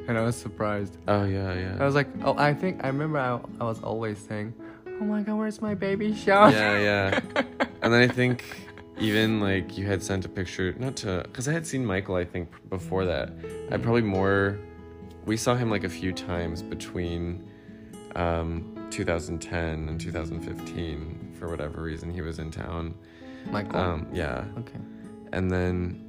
[0.08, 0.96] and I was surprised.
[1.06, 1.76] Oh yeah, yeah.
[1.78, 4.54] I was like, oh, I think I remember I, I was always saying,
[4.86, 6.52] oh my god, where's my baby Sean?
[6.52, 7.20] yeah, yeah.
[7.80, 8.44] And then I think
[8.98, 12.24] even like you had sent a picture, not to, because I had seen Michael, I
[12.24, 13.30] think, before that.
[13.70, 14.58] I probably more,
[15.24, 17.48] we saw him like a few times between
[18.16, 22.94] um, 2010 and 2015 for whatever reason he was in town.
[23.50, 23.78] Michael.
[23.78, 24.44] Um, yeah.
[24.58, 24.80] okay.
[25.32, 26.04] And then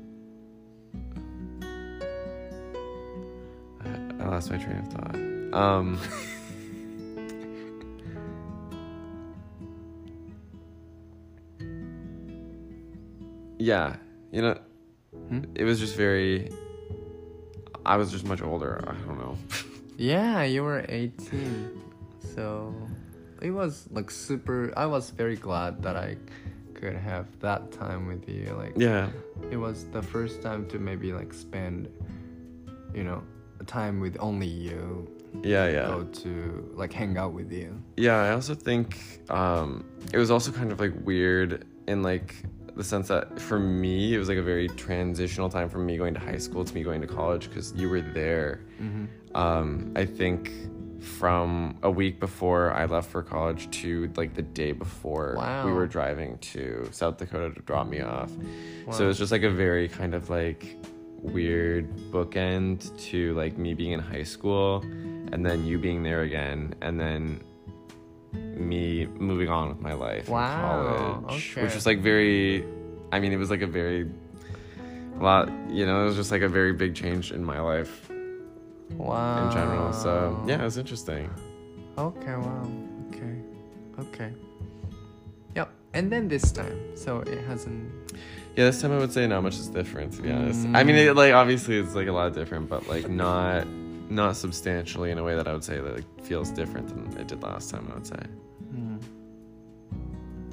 [4.30, 5.16] I, lost my train of thought.
[5.54, 6.00] Um,
[13.58, 13.96] yeah,
[14.32, 14.58] you know,
[15.30, 15.44] Hmm?
[15.56, 16.52] it was just very.
[17.86, 18.84] I was just much older.
[18.88, 19.38] I don't know.
[19.98, 21.70] Yeah, you were 18.
[22.34, 22.74] So
[23.42, 24.72] it was like super.
[24.78, 26.16] I was very glad that I
[26.74, 28.46] could have that time with you.
[28.58, 29.10] Like, yeah,
[29.52, 31.90] it was the first time to maybe like spend,
[32.94, 33.22] you know,
[33.66, 35.08] time with only you.
[35.44, 35.88] Yeah, yeah.
[35.88, 37.82] go to like hang out with you.
[37.98, 38.98] Yeah, I also think
[39.30, 42.36] um, it was also kind of like weird in like
[42.76, 46.14] the sense that for me it was like a very transitional time from me going
[46.14, 48.62] to high school to me going to college because you were there.
[49.36, 50.52] Um, I think
[51.02, 55.66] from a week before I left for college to like the day before Wow.
[55.66, 58.32] we were driving to South Dakota to drop me off.
[58.92, 60.76] So it was just like a very kind of like
[61.22, 64.82] weird bookend to like me being in high school
[65.32, 67.42] and then you being there again and then
[68.34, 70.44] me moving on with my life Wow,
[71.20, 71.64] in college okay.
[71.64, 72.66] which was like very
[73.12, 74.10] i mean it was like a very
[75.20, 78.10] a lot you know it was just like a very big change in my life
[78.92, 79.46] Wow.
[79.46, 81.30] in general so yeah it was interesting
[81.98, 82.64] Okay, wow.
[83.10, 83.36] Okay.
[84.00, 84.32] Okay.
[85.54, 85.70] Yep.
[85.94, 86.80] And then this time.
[86.96, 87.92] So it hasn't
[88.60, 90.68] yeah this time i would say not much is different to be honest.
[90.74, 91.08] I mean mm.
[91.08, 93.66] it, like obviously it's like a lot different but like not
[94.10, 97.28] not substantially in a way that i would say that like feels different than it
[97.28, 98.20] did last time i would say.
[98.76, 99.02] Mm.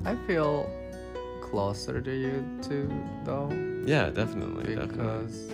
[0.04, 0.70] I feel
[1.40, 2.88] closer to you too
[3.24, 3.50] though.
[3.84, 5.52] yeah definitely definitely Because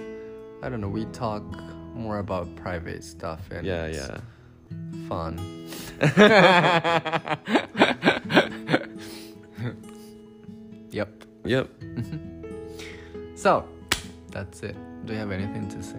[0.62, 1.42] I don't know, we talk
[1.94, 4.20] more about private stuff and yeah it's yeah.
[5.08, 5.38] fun.
[10.90, 11.24] yep.
[11.44, 12.31] yep mm-hmm.
[13.42, 13.64] So
[14.30, 14.76] that's it.
[15.04, 15.98] Do you have anything to say?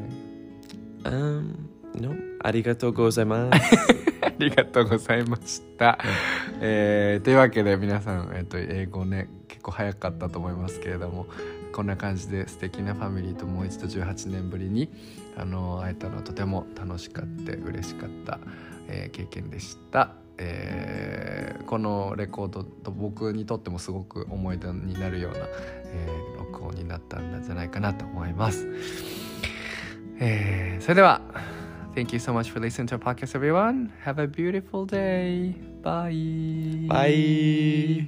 [1.03, 1.67] um
[1.99, 3.75] no ありがとうございます
[4.21, 5.99] ありがとうございました。
[6.61, 11.27] えーというわけで皆さん、えっと英語ね結構早かったと思いますけれども
[11.73, 14.89] こんな感じで素敵なファミリーともう一度18年ぶりに
[15.35, 18.39] あの会えたのはとても楽しかって嬉しかった、
[18.87, 20.11] えー経験でした。
[20.37, 28.67] えーこのレコードと僕にとってもすごく思い出になるような、えー考になったんじゃないかなと思います。
[30.19, 31.21] えーそれでは
[31.95, 33.91] Thank you so much for listening to our podcast, everyone.
[34.03, 35.53] Have a beautiful day.
[35.83, 36.87] Bye.
[36.87, 38.07] Bye.